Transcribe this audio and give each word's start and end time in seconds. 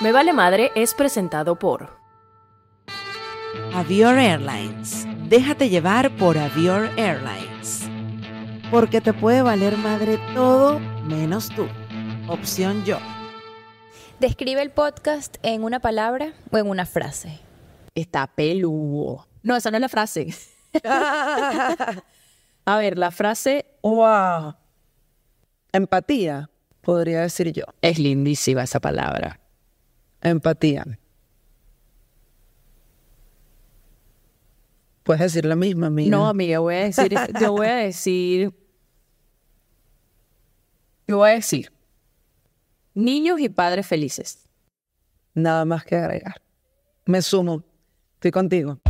Me 0.00 0.12
Vale 0.12 0.32
Madre 0.32 0.70
es 0.74 0.94
presentado 0.94 1.58
por 1.58 1.90
Avior 3.74 4.16
Airlines. 4.18 5.06
Déjate 5.28 5.68
llevar 5.68 6.16
por 6.16 6.38
Avior 6.38 6.88
Airlines. 6.96 7.88
Porque 8.70 9.00
te 9.00 9.12
puede 9.12 9.42
valer 9.42 9.76
madre 9.76 10.18
todo 10.34 10.78
menos 10.78 11.48
tú. 11.48 11.66
Opción 12.28 12.84
yo. 12.84 12.98
Describe 14.20 14.62
el 14.62 14.70
podcast 14.70 15.36
en 15.42 15.64
una 15.64 15.80
palabra 15.80 16.32
o 16.50 16.58
en 16.58 16.68
una 16.68 16.86
frase. 16.86 17.40
Está 17.94 18.26
peludo. 18.26 19.26
No, 19.42 19.56
esa 19.56 19.70
no 19.70 19.78
es 19.78 19.80
la 19.80 19.88
frase. 19.88 20.28
A 22.64 22.76
ver, 22.76 22.98
la 22.98 23.10
frase 23.10 23.66
Wow. 23.82 24.54
Empatía, 25.72 26.50
podría 26.82 27.22
decir 27.22 27.52
yo. 27.52 27.64
es 27.82 27.98
lindísima 27.98 28.62
esa 28.62 28.80
palabra. 28.80 29.40
Empatía. 30.22 30.98
Puedes 35.04 35.22
decir 35.22 35.46
la 35.46 35.56
misma, 35.56 35.86
amiga. 35.86 36.10
No, 36.10 36.28
amiga, 36.28 36.58
voy 36.58 36.74
a 36.74 36.84
decir, 36.84 37.14
yo 37.40 37.52
voy 37.52 37.66
a 37.66 37.76
decir, 37.76 38.52
yo 41.06 41.16
voy 41.16 41.30
a 41.30 41.32
decir, 41.34 41.72
niños 42.94 43.40
y 43.40 43.48
padres 43.48 43.86
felices. 43.86 44.46
Nada 45.34 45.64
más 45.64 45.84
que 45.84 45.96
agregar. 45.96 46.42
Me 47.06 47.22
sumo. 47.22 47.62
Estoy 48.16 48.32
contigo. 48.32 48.80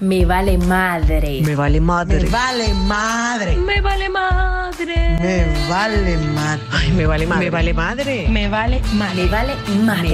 Me 0.00 0.24
Vale 0.24 0.56
Madre. 0.56 1.42
Me 1.42 1.54
vale 1.54 1.78
madre. 1.78 2.24
vale 2.30 2.72
madre. 2.72 3.56
Me 3.56 3.80
Vale 3.82 4.08
Madre. 4.08 5.18
Me 5.20 5.68
vale 5.68 6.16
madre. 6.16 6.64
Ay, 6.72 6.90
me 6.92 7.04
vale 7.06 7.26
madre. 7.26 7.44
Me 7.44 7.50
vale 7.50 7.72
madre. 7.74 8.28
Me 8.30 8.48
vale 8.48 8.80
madre. 8.94 9.12
Me 9.12 9.28
Vale 9.28 9.62
Madre. 9.62 10.06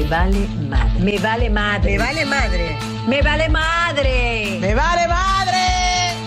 Me 0.98 1.18
vale 1.18 1.50
madre. 1.50 1.90
Me 1.90 1.98
vale 1.98 2.24
madre. 2.26 2.66
Me 3.06 3.22
vale 3.22 3.48
madre. 3.48 4.60
Me 4.60 4.74
vale 4.74 4.74
madre. 4.74 4.74
Me 4.74 4.74
vale 4.74 5.06
madre. 5.06 5.26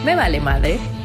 Me 0.06 0.16
Vale 0.16 0.40
Madre. 0.40 0.99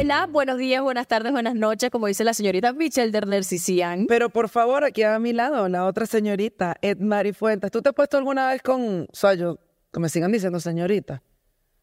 Hola, 0.00 0.26
buenos 0.26 0.56
días, 0.56 0.82
buenas 0.82 1.06
tardes, 1.06 1.30
buenas 1.30 1.54
noches, 1.54 1.90
como 1.90 2.06
dice 2.06 2.24
la 2.24 2.32
señorita 2.32 2.72
Michelle 2.72 3.12
Derner 3.12 3.44
Sician. 3.44 4.06
Pero 4.08 4.30
por 4.30 4.48
favor, 4.48 4.82
aquí 4.82 5.02
a 5.02 5.18
mi 5.18 5.34
lado, 5.34 5.68
la 5.68 5.84
otra 5.84 6.06
señorita, 6.06 6.74
Edmari 6.80 7.34
Fuentes. 7.34 7.70
¿Tú 7.70 7.82
te 7.82 7.90
has 7.90 7.94
puesto 7.94 8.16
alguna 8.16 8.48
vez 8.48 8.62
con, 8.62 9.02
o 9.02 9.06
sea, 9.14 9.34
yo, 9.34 9.58
que 9.92 10.00
me 10.00 10.08
sigan 10.08 10.32
diciendo 10.32 10.58
señorita? 10.58 11.22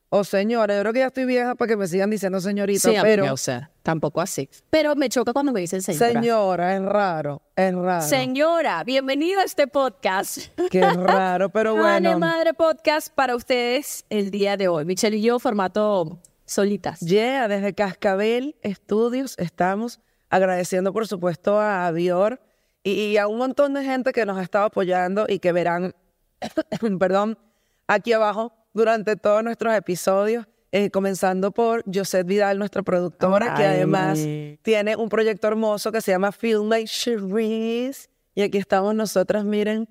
O 0.10 0.24
señora, 0.24 0.74
yo 0.74 0.82
creo 0.82 0.94
que 0.94 1.00
ya 1.00 1.06
estoy 1.08 1.26
vieja 1.26 1.54
para 1.54 1.70
que 1.70 1.78
me 1.78 1.88
sigan 1.88 2.10
diciendo 2.10 2.42
señorita, 2.42 2.90
Sí, 2.90 2.96
pero 3.04 3.22
amiga, 3.22 3.34
o 3.34 3.38
sea, 3.38 3.70
tampoco 3.84 4.20
así. 4.20 4.50
Pero 4.72 4.96
me 4.96 5.10
choca 5.10 5.32
cuando 5.32 5.52
me 5.52 5.60
dicen 5.60 5.84
señora. 5.84 6.14
señora, 6.14 6.76
es 6.76 6.82
raro, 6.82 7.44
es 7.56 7.76
raro. 7.76 8.02
Señora, 8.02 8.84
bienvenido 8.84 9.42
a 9.42 9.44
este 9.44 9.68
podcast. 9.68 10.40
Qué 10.72 10.82
raro, 10.82 11.50
pero 11.50 11.76
bueno. 11.78 12.18
Madre 12.18 12.56
Podcast 12.56 13.14
para 13.14 13.36
ustedes 13.36 14.06
el 14.10 14.32
día 14.32 14.58
de 14.58 14.70
hoy. 14.70 14.86
Michelle 14.86 15.18
y 15.18 15.22
yo, 15.22 15.38
formato 15.38 16.18
solitas. 16.48 17.00
Yeah, 17.02 17.48
desde 17.48 17.76
Cascabel 17.76 18.56
Estudios 18.64 19.36
estamos 19.38 20.00
agradeciendo, 20.30 20.92
por 20.92 21.08
supuesto, 21.08 21.60
a 21.60 21.86
Avior 21.86 22.42
y, 22.84 22.92
y 22.92 23.18
a 23.18 23.28
un 23.28 23.38
montón 23.38 23.76
de 23.76 23.84
gente 23.84 24.12
que 24.12 24.26
nos 24.26 24.38
ha 24.38 24.42
estado 24.42 24.66
apoyando 24.66 25.26
y 25.30 25.38
que 25.38 25.52
verán, 25.52 25.94
perdón, 27.00 27.38
aquí 27.86 28.14
abajo 28.14 28.54
durante 28.74 29.16
todos 29.16 29.44
nuestros 29.44 29.76
episodios, 29.76 30.48
eh, 30.72 30.90
comenzando 30.92 31.52
por 31.52 31.84
Josette 31.92 32.28
Vidal, 32.28 32.60
nuestra 32.60 32.84
productora, 32.84 33.56
que 33.56 33.64
Ay. 33.64 33.76
además 33.78 34.20
tiene 34.62 34.96
un 34.96 35.10
proyecto 35.10 35.48
hermoso 35.48 35.92
que 35.92 36.02
se 36.02 36.12
llama 36.12 36.32
Film 36.32 36.70
Like 36.70 36.88
Cherise. 36.88 38.10
Y 38.36 38.42
aquí 38.44 38.58
estamos 38.58 38.94
nosotras, 38.94 39.44
miren, 39.46 39.90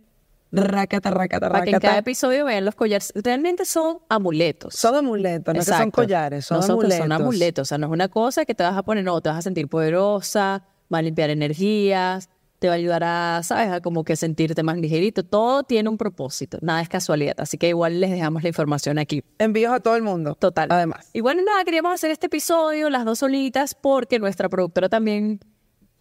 racata, 0.52 1.10
racata, 1.10 1.50
Para 1.50 1.64
que 1.64 1.70
en 1.70 1.80
cada 1.80 1.98
episodio 1.98 2.44
vean 2.44 2.64
los 2.64 2.74
collares. 2.74 3.12
Realmente 3.14 3.64
son 3.64 3.98
amuletos. 4.08 4.74
Son 4.74 4.94
amuletos, 4.94 5.54
no 5.54 5.60
es 5.60 5.66
que 5.66 5.72
son 5.72 5.80
Exacto. 5.80 6.02
collares, 6.02 6.44
son, 6.44 6.62
amuletos. 6.62 6.98
son 6.98 7.12
amuletos. 7.12 7.62
O 7.62 7.68
sea, 7.68 7.78
no 7.78 7.86
es 7.86 7.92
una 7.92 8.08
cosa 8.08 8.44
que 8.44 8.54
te 8.54 8.62
vas 8.62 8.76
a 8.76 8.82
poner, 8.82 9.04
no, 9.04 9.20
te 9.20 9.28
vas 9.28 9.38
a 9.38 9.42
sentir 9.42 9.68
poderosa, 9.68 10.64
va 10.92 10.98
a 10.98 11.02
limpiar 11.02 11.30
energías, 11.30 12.28
te 12.58 12.68
va 12.68 12.74
a 12.74 12.76
ayudar 12.76 13.04
a, 13.04 13.40
¿sabes? 13.42 13.70
A 13.70 13.80
como 13.80 14.04
que 14.04 14.16
sentirte 14.16 14.62
más 14.62 14.78
ligerito. 14.78 15.24
Todo 15.24 15.62
tiene 15.62 15.88
un 15.88 15.98
propósito, 15.98 16.58
nada 16.62 16.80
es 16.80 16.88
casualidad. 16.88 17.34
Así 17.38 17.58
que 17.58 17.68
igual 17.68 18.00
les 18.00 18.10
dejamos 18.10 18.42
la 18.42 18.48
información 18.48 18.98
aquí. 18.98 19.22
Envíos 19.38 19.72
a 19.72 19.80
todo 19.80 19.96
el 19.96 20.02
mundo. 20.02 20.34
Total. 20.36 20.68
Además. 20.70 21.10
Y 21.12 21.20
bueno, 21.20 21.42
nada, 21.44 21.64
queríamos 21.64 21.92
hacer 21.92 22.10
este 22.10 22.26
episodio, 22.26 22.88
las 22.90 23.04
dos 23.04 23.18
solitas, 23.18 23.74
porque 23.74 24.18
nuestra 24.18 24.48
productora 24.48 24.88
también, 24.88 25.40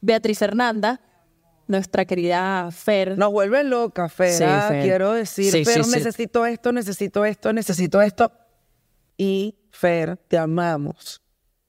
Beatriz 0.01 0.39
Fernanda, 0.39 1.01
nuestra 1.67 2.05
querida 2.05 2.69
Fer, 2.71 3.17
Nos 3.17 3.31
vuelve 3.31 3.63
loca, 3.63 4.07
Fer. 4.09 4.31
Sí, 4.31 4.43
ah, 4.45 4.65
Fer. 4.69 4.83
Quiero 4.83 5.13
decir, 5.13 5.51
Sí, 5.51 5.65
Fer, 5.65 5.83
sí, 5.83 5.91
necesito 5.91 6.45
esto, 6.45 6.71
necesito 6.71 7.25
esto, 7.25 7.53
necesito 7.53 8.01
esto. 8.01 8.31
Y 9.17 9.55
Fer, 9.71 10.17
te 10.27 10.37
amamos. 10.37 11.21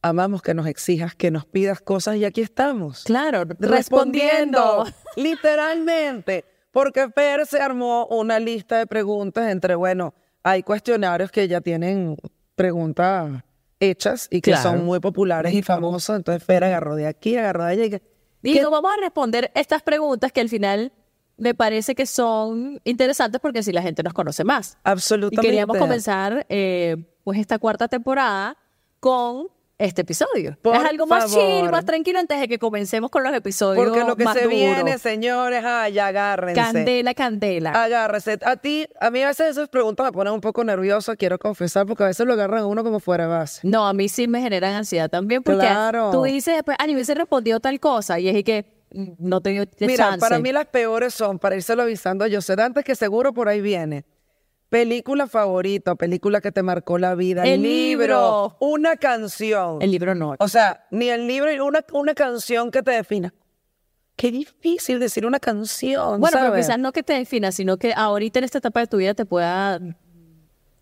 Amamos 0.03 0.43
que 0.43 0.55
nos 0.55 0.67
exijas, 0.67 1.15
que 1.15 1.31
nos 1.31 1.47
pidas 1.47 1.81
cosas 1.81 2.17
y 2.17 2.25
aquí 2.25 2.41
estamos. 2.41 3.05
claro, 3.05 3.45
Respondiendo, 3.59 4.84
respondiendo. 4.84 4.84
literalmente. 5.17 6.45
Porque 6.71 7.09
Fer 7.11 7.47
se 7.47 7.59
armó 7.61 8.07
una 8.07 8.39
lista 8.39 8.78
de 8.78 8.87
preguntas 8.87 9.51
entre, 9.51 9.75
bueno, 9.75 10.15
hay 10.43 10.63
cuestionarios 10.63 11.31
que 11.31 11.49
ya 11.49 11.61
tienen 11.61 12.17
preguntas 12.55 13.43
hechas 13.81 14.28
y 14.31 14.41
que 14.41 14.53
Claro. 14.53 14.71
son 14.71 14.84
muy 14.84 15.01
populares 15.01 15.53
y 15.55 15.63
famosos. 15.63 16.17
Entonces 16.17 16.45
Fer 16.45 16.65
agarró 16.65 16.95
de 16.95 17.07
aquí, 17.07 17.37
agarró 17.37 17.65
de 17.65 17.71
allá 17.73 17.84
y 17.87 17.91
que, 17.91 18.03
Digo, 18.43 18.71
vamos 18.71 18.93
a 18.97 19.01
responder 19.01 19.51
estas 19.55 19.83
preguntas 19.83 20.33
que 20.33 20.41
al 20.41 20.49
final 20.49 20.93
me 21.37 21.55
parece 21.55 21.95
que 21.95 22.07
son 22.07 22.81
interesantes 22.85 23.41
porque 23.41 23.59
así 23.61 23.73
la 23.73 23.83
gente 23.83 24.03
nos 24.03 24.15
conoce 24.15 24.45
más. 24.45 24.75
Y 24.75 24.79
absolutamente. 24.85 25.47
queríamos 25.47 25.77
comenzar 25.77 26.47
eh, 26.49 26.97
pues 27.25 27.39
esta 27.39 27.59
cuarta 27.59 27.89
temporada 27.89 28.57
con 29.01 29.49
este 29.79 30.03
episodio. 30.03 30.57
Por 30.63 30.75
es 30.75 30.85
algo 30.85 31.07
más 31.07 31.31
favor. 31.31 31.47
chill, 31.61 31.71
más 31.71 31.85
tranquilo 31.85 32.19
antes 32.19 32.41
de 32.41 32.49
que 32.49 32.59
comencemos 32.59 33.11
con 33.11 33.23
los 33.23 33.35
episodios 33.35 33.85
Porque 33.85 34.05
lo 34.05 34.17
que 34.17 34.25
más 34.25 34.37
se 34.37 34.47
viene, 34.47 34.97
señores, 34.99 35.63
ay, 35.65 35.99
agárrense. 35.99 36.61
Candela, 36.61 37.13
candela. 37.15 37.71
Agárrese. 37.85 38.39
A 38.43 38.57
ti, 38.57 38.87
a 39.01 39.11
mí 39.11 39.21
a 39.23 39.27
veces 39.29 39.51
esas 39.51 39.69
preguntas 39.69 40.07
me 40.07 40.13
ponen 40.13 40.33
un 40.33 40.41
poco 40.41 40.65
nervioso, 40.65 41.15
quiero 41.17 41.39
confesar, 41.39 41.87
porque 41.87 42.05
a 42.05 42.07
veces 42.07 42.27
lo 42.27 42.33
agarran 42.33 42.61
a 42.61 42.67
uno 42.67 42.83
como 42.83 43.01
fuera 43.01 43.25
de 43.25 43.31
base. 43.31 43.61
No, 43.69 43.87
a 43.87 43.93
mí 43.93 44.09
sí 44.09 44.27
me 44.29 44.41
generan 44.41 44.75
ansiedad 44.75 45.11
también 45.11 45.43
porque 45.43 45.61
Claro. 45.61 46.11
tú 46.11 46.23
dices 46.23 46.55
después, 46.55 46.77
ah, 46.81 46.87
ni 46.87 46.95
hubiese 46.95 47.15
respondido 47.15 47.61
tal 47.61 47.79
cosa 47.79 48.19
y 48.19 48.29
es 48.29 48.37
y 48.37 48.45
que 48.45 48.65
mm, 48.93 49.05
no 49.19 49.41
te 49.43 49.51
dio 49.51 49.65
Mira, 49.81 49.97
chance. 49.97 50.21
para 50.21 50.39
mí 50.39 50.53
las 50.53 50.67
peores 50.67 51.13
son, 51.13 51.39
para 51.39 51.55
írselo 51.57 51.83
avisando 51.83 52.25
a 52.25 52.31
José 52.31 52.55
antes 52.59 52.83
que 52.85 52.95
seguro 52.95 53.35
por 53.35 53.49
ahí 53.49 53.61
viene. 53.61 54.05
Película 54.69 55.27
favorita, 55.28 55.94
película 55.94 56.41
que 56.41 56.50
te 56.50 56.62
marcó 56.62 56.99
la 56.99 57.15
vida. 57.15 57.44
El 57.44 57.62
libro. 57.62 58.56
Una 58.60 58.97
canción. 58.97 59.81
el 59.81 59.91
libro 59.93 60.15
no. 60.15 60.34
O 60.38 60.49
sea, 60.49 60.87
ni 60.91 61.09
el 61.09 61.27
libro, 61.27 61.53
y 61.53 61.60
una, 61.60 61.84
una 61.93 62.15
canción 62.15 62.71
que 62.71 62.82
te 62.82 62.91
defina. 62.91 63.32
Qué 64.16 64.31
difícil 64.32 64.99
decir 64.99 65.25
una 65.27 65.38
canción. 65.38 66.21
Bueno, 66.21 66.38
pero 66.41 66.54
quizás 66.54 66.78
no 66.78 66.91
que 66.93 67.03
te 67.03 67.12
defina, 67.12 67.53
sino 67.53 67.77
que 67.77 67.93
ahorita 67.94 68.38
en 68.41 68.44
esta 68.47 68.59
etapa 68.59 68.81
de 68.81 68.87
tu 68.87 68.97
vida 68.97 69.15
te 69.15 69.25
pueda 69.27 69.78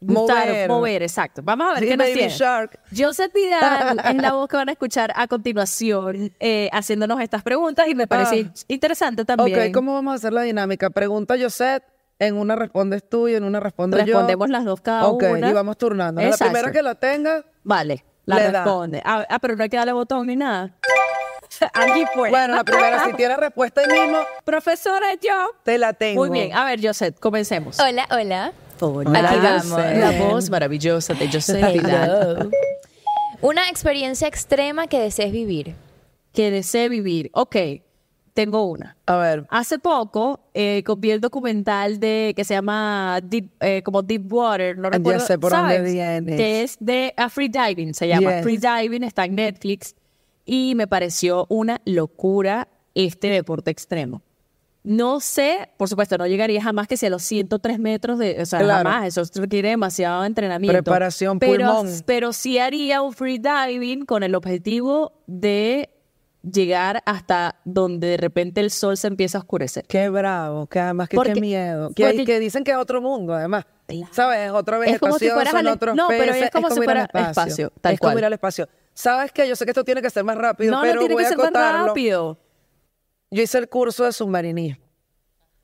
gustar, 0.00 0.46
Mover. 0.48 0.68
mover, 0.68 1.02
exacto. 1.02 1.42
Vamos 1.42 1.66
a 1.70 1.74
ver 1.74 1.82
Sí, 1.82 1.88
qué 1.88 1.96
nos 1.96 2.06
tiene. 2.06 2.28
Shark. 2.28 2.78
Joseph 2.96 3.32
Vidal 3.34 3.98
es 4.04 4.14
la 4.16 4.32
voz 4.32 4.48
que 4.48 4.56
van 4.56 4.68
a 4.68 4.72
escuchar 4.72 5.12
a 5.16 5.26
continuación 5.26 6.32
eh, 6.40 6.68
haciéndonos 6.72 7.20
estas 7.20 7.42
preguntas 7.42 7.88
y 7.88 7.94
me 7.94 8.06
parece 8.06 8.46
Ah. 8.48 8.52
interesante 8.68 9.24
también. 9.24 9.58
Ok, 9.68 9.74
¿cómo 9.74 9.94
vamos 9.94 10.12
a 10.12 10.14
hacer 10.16 10.32
la 10.32 10.42
dinámica? 10.42 10.90
Pregunta 10.90 11.34
José, 11.40 11.82
en 12.19 12.36
una 12.36 12.56
respondes 12.56 13.02
tú 13.08 13.28
y 13.28 13.34
en 13.34 13.44
una 13.44 13.60
respondo 13.60 13.98
yo. 13.98 14.04
Respondemos 14.04 14.48
las 14.48 14.64
dos 14.64 14.80
cada 14.80 15.06
Ok, 15.08 15.25
una. 15.32 15.50
y 15.50 15.52
vamos 15.52 15.76
turnando. 15.78 16.20
La 16.20 16.36
primera 16.36 16.70
que 16.72 16.82
la 16.82 16.94
tenga, 16.94 17.44
Vale, 17.62 18.04
la 18.26 18.36
Le 18.36 18.50
responde. 18.50 19.02
Ah, 19.04 19.25
ah, 19.28 19.38
pero 19.38 19.56
no 19.56 19.62
hay 19.62 19.69
que 19.69 19.76
darle 19.76 19.92
botón 19.92 20.26
ni 20.26 20.36
nada. 20.36 20.75
Aquí 21.75 22.04
pues. 22.14 22.30
bueno, 22.30 22.56
la 22.56 22.64
primera, 22.64 23.04
si 23.04 23.12
tiene 23.14 23.37
respuesta 23.37 23.81
ahí 23.82 24.00
mismo, 24.00 24.19
Profesora, 24.44 25.06
yo. 25.20 25.50
te 25.62 25.78
la 25.78 25.93
tengo. 25.93 26.20
Muy 26.25 26.31
bien. 26.31 26.52
A 26.55 26.64
ver, 26.64 26.81
Joseph, 26.84 27.16
comencemos. 27.20 27.78
Hola, 27.81 28.06
hola. 28.11 28.52
Hola, 28.81 29.31
Aquí 29.31 29.38
vamos. 29.38 29.78
La 29.78 30.11
voz 30.26 30.50
maravillosa 30.50 31.14
de 31.14 31.28
Joseph 31.32 31.72
Vidal. 31.72 32.50
Una 33.40 33.69
experiencia 33.69 34.26
extrema 34.26 34.87
que 34.88 34.99
desees 34.99 35.31
vivir. 35.32 35.75
que 36.32 36.50
desee 36.50 36.88
vivir. 36.88 37.31
Ok, 37.34 37.56
tengo 38.34 38.64
una. 38.66 38.96
A 39.06 39.16
ver, 39.16 39.46
Hace 39.48 39.78
poco 39.78 40.40
eh, 40.52 40.82
vi 40.98 41.10
el 41.12 41.20
documental 41.20 41.98
de 42.00 42.34
que 42.36 42.44
se 42.44 42.52
llama 42.54 43.20
Deep, 43.22 43.48
eh, 43.60 43.82
como 43.82 44.02
Deep 44.02 44.31
Water, 44.31 44.76
no 44.76 44.90
Ya 44.90 44.98
recuerdo. 44.98 45.20
sé 45.26 45.38
por 45.38 45.52
dónde 45.52 45.81
vienes. 45.81 46.36
Que 46.36 46.62
es 46.62 46.76
de 46.81 47.14
a 47.16 47.31
Free 47.31 47.48
Diving, 47.48 47.94
se 47.94 48.08
llama. 48.08 48.32
Yes. 48.36 48.42
Free 48.42 48.58
Diving 48.58 49.04
está 49.04 49.25
en 49.25 49.36
Netflix 49.36 49.94
y 50.44 50.75
me 50.75 50.86
pareció 50.86 51.46
una 51.48 51.81
locura 51.84 52.69
este 52.94 53.28
deporte 53.28 53.70
extremo. 53.70 54.20
No 54.82 55.19
sé, 55.20 55.70
por 55.78 55.88
supuesto, 55.88 56.19
no 56.19 56.26
llegaría 56.26 56.62
jamás 56.62 56.87
que 56.87 56.98
sea 56.98 57.08
los 57.08 57.22
103 57.22 57.78
metros 57.78 58.19
de, 58.19 58.42
o 58.42 58.44
sea, 58.44 58.58
Claro. 58.58 58.90
jamás, 58.90 59.16
eso 59.16 59.40
requiere 59.40 59.70
demasiado 59.70 60.22
entrenamiento. 60.26 60.75
Preparación, 60.75 61.38
pero, 61.38 61.54
pulmón. 61.75 61.88
Pero 62.04 62.34
sí 62.34 62.58
haría 62.58 63.00
un 63.00 63.14
free 63.14 63.38
diving 63.38 64.04
con 64.04 64.22
el 64.25 64.34
objetivo 64.34 65.22
de 65.26 65.88
llegar 66.52 67.02
hasta 67.06 67.56
donde 67.64 68.08
de 68.08 68.17
repente 68.17 68.61
el 68.61 68.70
sol 68.70 68.96
se 68.96 69.06
empieza 69.06 69.38
a 69.38 69.41
oscurecer. 69.41 69.85
Qué 69.88 70.08
bravo, 70.08 70.67
que 70.67 70.79
además 70.81 71.08
que 71.08 71.17
Porque- 71.17 71.32
qué 71.35 71.41
miedo. 71.41 71.91
Que, 71.94 72.05
porque- 72.06 72.25
que 72.25 72.38
dicen 72.41 72.64
que 72.64 72.70
es 72.73 72.76
otro 72.76 73.00
mundo, 73.00 73.35
además. 73.35 73.64
¿Sabes? 74.12 74.46
Es 74.46 74.50
otra 74.52 74.79
Es 74.87 74.99
como 74.99 75.19
si 75.19 75.26
vegetación, 75.26 75.35
fueras 75.35 75.52
son 75.52 75.67
al- 75.67 75.73
otros 75.75 75.94
no, 75.96 76.08
pero 76.08 76.32
es 76.32 76.50
como 76.50 76.69
si 76.70 76.75
ir 76.75 76.79
al 76.81 76.85
fuera 76.85 77.02
espacio, 77.29 77.70
tal 77.81 77.94
es 77.94 78.00
como 78.00 78.12
cual. 78.12 78.19
ir 78.19 78.25
al 78.26 78.32
espacio. 78.32 78.69
¿Sabes 78.94 79.32
qué? 79.32 79.46
Yo 79.49 79.56
sé 79.56 79.64
que 79.64 79.73
esto 79.73 79.85
tiene 79.85 80.00
que 80.00 80.08
ser 80.11 80.25
más 80.25 80.37
rápido, 80.38 80.73
no, 80.73 80.81
pero 80.82 80.94
no 80.94 81.00
tiene 81.00 81.14
voy 81.14 81.23
que 81.23 81.26
a 81.26 81.31
ser 81.31 81.38
más 81.52 81.87
rápido. 81.87 82.38
Yo 83.31 83.43
hice 83.43 83.58
el 83.58 83.69
curso 83.69 84.05
de 84.05 84.12
submarinismo 84.12 84.82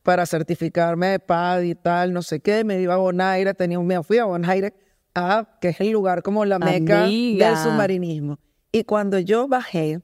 para 0.02 0.26
certificarme 0.26 1.06
de 1.08 1.18
PAD 1.18 1.60
y 1.62 1.74
tal, 1.74 2.12
no 2.12 2.22
sé 2.22 2.40
qué. 2.40 2.64
Me 2.64 2.80
iba 2.80 2.94
a 2.94 2.96
Bonaire, 2.96 3.54
tenía 3.54 3.78
un, 3.78 3.86
me 3.86 4.02
fui 4.02 4.18
a 4.18 4.24
Bonaire, 4.24 4.74
a, 5.14 5.58
que 5.60 5.68
es 5.68 5.80
el 5.80 5.90
lugar 5.90 6.22
como 6.22 6.44
la 6.44 6.58
meca 6.58 7.04
Amiga. 7.04 7.48
del 7.48 7.56
submarinismo. 7.58 8.38
Y 8.72 8.84
cuando 8.84 9.18
yo 9.18 9.46
bajé 9.48 10.00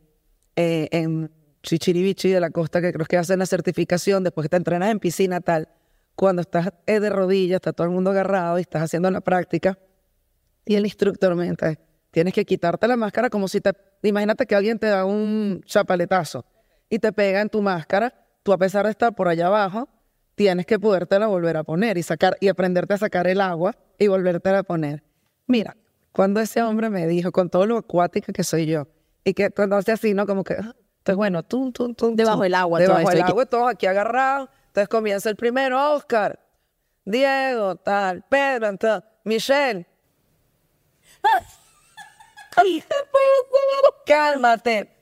eh, 0.57 0.89
en 0.91 1.31
Chichiribichi 1.63 2.31
de 2.31 2.41
la 2.41 2.51
costa, 2.51 2.81
que 2.81 2.93
creo 2.93 3.07
que 3.07 3.17
hacen 3.17 3.39
la 3.39 3.47
certificación, 3.47 4.25
después 4.25 4.47
que 4.47 4.49
te 4.49 4.57
entrenas 4.57 4.91
en 4.91 4.99
piscina 4.99 5.41
tal, 5.41 5.69
cuando 6.15 6.43
estás 6.43 6.73
eh, 6.87 7.01
de 7.01 7.11
rodillas, 7.11 7.57
está 7.57 7.73
todo 7.73 7.87
el 7.87 7.93
mundo 7.93 8.11
agarrado 8.11 8.59
y 8.59 8.63
estás 8.63 8.83
haciendo 8.83 9.11
la 9.11 9.21
práctica, 9.21 9.79
y 10.65 10.75
el 10.75 10.85
instructor 10.85 11.35
me 11.37 11.55
tienes 12.11 12.35
que 12.35 12.45
quitarte 12.45 12.89
la 12.89 12.97
máscara 12.97 13.31
como 13.31 13.47
si 13.47 13.61
te... 13.61 13.73
Imagínate 14.03 14.47
que 14.47 14.55
alguien 14.55 14.79
te 14.79 14.87
da 14.87 15.05
un 15.05 15.63
chapaletazo 15.65 16.45
y 16.89 16.99
te 16.99 17.13
pega 17.13 17.41
en 17.41 17.49
tu 17.49 17.63
máscara, 17.63 18.13
tú 18.43 18.53
a 18.53 18.59
pesar 18.59 18.85
de 18.85 18.91
estar 18.91 19.15
por 19.15 19.29
allá 19.29 19.47
abajo, 19.47 19.89
tienes 20.35 20.67
que 20.67 20.79
podértela 20.79 21.27
volver 21.27 21.57
a 21.57 21.65
poner 21.65 21.99
y 21.99 22.03
sacar 22.03 22.37
y 22.41 22.49
aprenderte 22.49 22.95
a 22.95 22.99
sacar 22.99 23.27
el 23.27 23.41
agua 23.41 23.77
y 23.99 24.07
volvértela 24.07 24.61
a 24.61 24.63
poner. 24.63 25.03
Mira, 25.47 25.77
cuando 26.13 26.41
ese 26.41 26.63
hombre 26.63 26.91
me 26.91 27.07
dijo, 27.07 27.33
con 27.33 27.51
todo 27.51 27.67
lo 27.67 27.77
acuática 27.77 28.33
que 28.33 28.45
soy 28.45 28.67
yo, 28.67 28.89
y 29.27 29.35
que 29.35 29.51
cuando 29.51 29.77
hace 29.77 29.93
así, 29.93 30.15
¿no? 30.15 30.27
Como 30.27 30.45
que, 30.45 30.55
ah, 30.55 30.75
entonces 30.99 31.17
bueno, 31.17 31.43
tú, 31.43 31.73
tú, 31.73 31.93
tú. 31.95 32.13
Debajo 32.15 32.43
del 32.43 32.55
agua, 32.55 32.79
todo 32.79 32.87
Debajo 32.89 33.01
esto, 33.01 33.11
del 33.11 33.19
y 33.19 33.23
que- 33.25 33.31
agua, 33.33 33.47
todos 33.47 33.69
aquí 33.69 33.87
agarrados. 33.87 34.49
Entonces 34.69 34.89
comienza 34.89 35.29
el 35.29 35.37
primero, 35.37 35.95
Oscar, 35.95 36.39
Diego, 37.05 37.77
tal, 37.77 38.23
Pedro, 38.29 38.69
entonces, 38.69 39.09
Michelle. 39.25 39.87
Cálmate. 44.07 44.93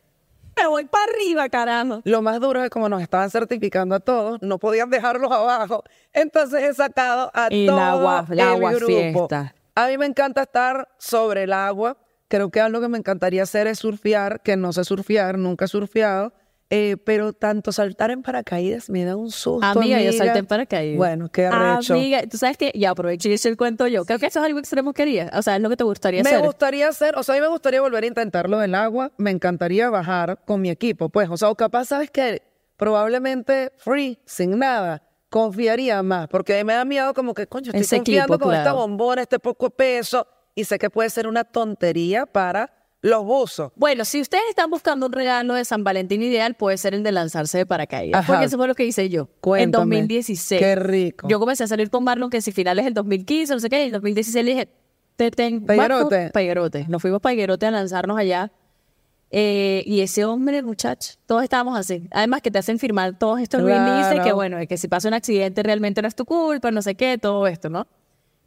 Me 0.57 0.69
voy 0.69 0.85
para 0.85 1.05
arriba, 1.13 1.49
carajo. 1.49 2.01
Lo 2.05 2.23
más 2.23 2.41
duro 2.41 2.63
es 2.63 2.71
como 2.71 2.89
nos 2.89 3.03
estaban 3.03 3.29
certificando 3.29 3.97
a 3.97 4.01
todos, 4.01 4.41
no 4.41 4.59
podían 4.59 4.89
dejarlos 4.89 5.31
abajo. 5.33 5.83
Entonces 6.13 6.63
he 6.63 6.73
sacado 6.75 7.31
a 7.35 7.49
Y 7.53 7.67
la 7.67 7.73
todo 7.73 7.81
agua- 7.81 8.27
el 8.31 8.37
la 8.37 8.51
agua 8.53 8.71
grupo. 8.73 8.87
fiesta. 8.87 9.55
A 9.75 9.89
mí 9.89 9.99
me 9.99 10.07
encanta 10.07 10.43
estar 10.43 10.89
sobre 10.99 11.43
el 11.43 11.53
agua. 11.53 11.97
Creo 12.35 12.51
que 12.51 12.61
algo 12.61 12.81
que 12.81 12.89
me 12.89 12.99
encantaría 12.99 13.45
hacer 13.45 13.69
es 13.69 13.79
surfear, 13.79 14.43
que 14.43 14.57
no 14.57 14.73
sé 14.73 14.83
surfear, 14.83 15.39
nunca 15.39 15.67
he 15.67 15.69
surfeado. 15.69 16.33
eh, 16.71 16.97
pero 17.05 17.33
tanto 17.33 17.71
saltar 17.71 18.11
en 18.11 18.23
paracaídas 18.23 18.91
me 18.91 19.05
da 19.05 19.15
un 19.15 19.31
susto. 19.31 19.65
Amiga, 19.65 20.01
yo 20.01 20.11
salté 20.11 20.25
en 20.25 20.31
amiga. 20.31 20.49
paracaídas. 20.49 20.97
Bueno, 20.97 21.31
qué 21.31 21.47
arrecho. 21.47 21.95
Amiga, 21.95 22.23
tú 22.29 22.37
sabes 22.37 22.57
que, 22.57 22.73
ya 22.75 22.91
aproveché 22.91 23.29
y 23.29 23.35
hice 23.35 23.49
el 23.51 23.57
cuento 23.57 23.87
yo. 23.87 24.05
Creo 24.05 24.19
que 24.19 24.27
eso 24.27 24.41
es 24.41 24.47
algo 24.47 24.59
extremo 24.59 24.93
que 24.93 25.03
harías. 25.03 25.31
O 25.39 25.43
sea, 25.43 25.55
es 25.55 25.63
lo 25.63 25.69
que 25.69 25.77
te 25.77 25.85
gustaría 25.85 26.25
Me 26.25 26.31
hacer. 26.31 26.45
gustaría 26.45 26.89
hacer, 26.89 27.17
o 27.17 27.23
sea, 27.23 27.37
a 27.37 27.39
mí 27.39 27.43
me 27.43 27.47
gustaría 27.49 27.81
volver 27.81 28.03
a 28.03 28.07
intentarlo 28.09 28.59
del 28.59 28.75
agua. 28.75 29.13
Me 29.19 29.31
encantaría 29.31 29.89
bajar 29.89 30.41
con 30.45 30.61
mi 30.61 30.71
equipo, 30.71 31.11
pues. 31.11 31.29
O 31.31 31.37
sea, 31.37 31.51
o 31.51 31.55
capaz, 31.55 31.85
¿sabes 31.85 32.11
qué? 32.11 32.43
Probablemente 32.77 33.71
free, 33.77 34.19
sin 34.25 34.59
nada. 34.59 35.03
Confiaría 35.31 36.03
más, 36.03 36.29
porque 36.29 36.63
me 36.65 36.73
da 36.75 36.85
miedo 36.85 37.13
como 37.15 37.35
que, 37.35 37.47
coño, 37.47 37.67
estoy 37.67 37.81
Ese 37.83 37.97
confiando 37.97 38.35
equipo, 38.35 38.47
con 38.49 38.55
esta 38.55 38.73
bombona, 38.73 39.23
este 39.23 39.39
poco 39.41 39.69
peso, 39.71 40.27
y 40.55 40.65
sé 40.65 40.79
que 40.79 40.91
puede 40.91 41.11
ser 41.11 41.27
una 41.27 41.45
tontería 41.45 42.27
para 42.27 42.73
los 43.01 43.23
buzos. 43.25 43.71
Bueno, 43.77 44.05
si 44.07 44.21
ustedes 44.23 44.45
están 44.49 44.71
buscando 44.71 45.05
un 45.07 45.13
regalo 45.13 45.55
de 45.55 45.65
San 45.67 45.85
Valentín 45.85 46.23
ideal, 46.23 46.55
puede 46.55 46.79
ser 46.79 46.95
el 46.95 47.03
de 47.03 47.13
lanzarse 47.13 47.59
de 47.59 47.67
paracaídas. 47.67 48.21
Ajá. 48.21 48.33
Porque 48.33 48.47
eso 48.47 48.57
fue 48.57 48.67
lo 48.67 48.75
que 48.75 48.87
hice 48.87 49.11
yo. 49.11 49.29
Cuéntame. 49.43 49.97
En 49.97 50.03
2016. 50.09 50.59
Qué 50.61 50.75
rico. 50.77 51.29
Yo 51.29 51.39
comencé 51.39 51.65
a 51.65 51.67
salir 51.67 51.91
con 51.91 52.03
Marlon 52.03 52.31
que 52.31 52.41
si 52.41 52.51
finales 52.51 52.85
del 52.87 52.95
2015, 52.95 53.53
no 53.53 53.61
sé 53.61 53.69
qué, 53.69 53.83
y 53.83 53.87
en 53.89 53.93
2016 53.93 54.45
le 54.45 54.51
dije, 54.53 54.69
te 55.17 55.31
ten, 55.31 55.67
Paiguerote. 55.67 56.17
vamos, 56.17 56.33
Paiguerote. 56.33 56.87
Nos 56.89 57.03
fuimos 57.03 57.19
a 57.19 57.21
Paiguerote 57.21 57.67
a 57.67 57.71
lanzarnos 57.71 58.17
allá. 58.17 58.51
Eh, 59.31 59.83
y 59.87 60.01
ese 60.01 60.25
hombre, 60.25 60.63
muchacho, 60.63 61.15
todos 61.27 61.43
estábamos 61.43 61.77
así. 61.77 62.09
Además 62.11 62.41
que 62.41 62.51
te 62.51 62.59
hacen 62.59 62.79
firmar 62.79 63.19
todos 63.19 63.41
estos 63.41 63.63
releases 63.63 64.15
que 64.15 64.21
Claro. 64.23 64.37
bueno, 64.37 64.59
que 64.67 64.79
si 64.79 64.89
pasa 64.89 65.09
un 65.09 65.15
accidente 65.15 65.63
realmente 65.63 66.01
no 66.01 66.09
es 66.09 66.15
tu 66.15 66.25
culpa, 66.25 66.71
no 66.71 66.81
sé 66.83 66.95
qué, 66.95 67.19
todo 67.19 67.47
esto, 67.49 67.69
¿no? 67.69 67.87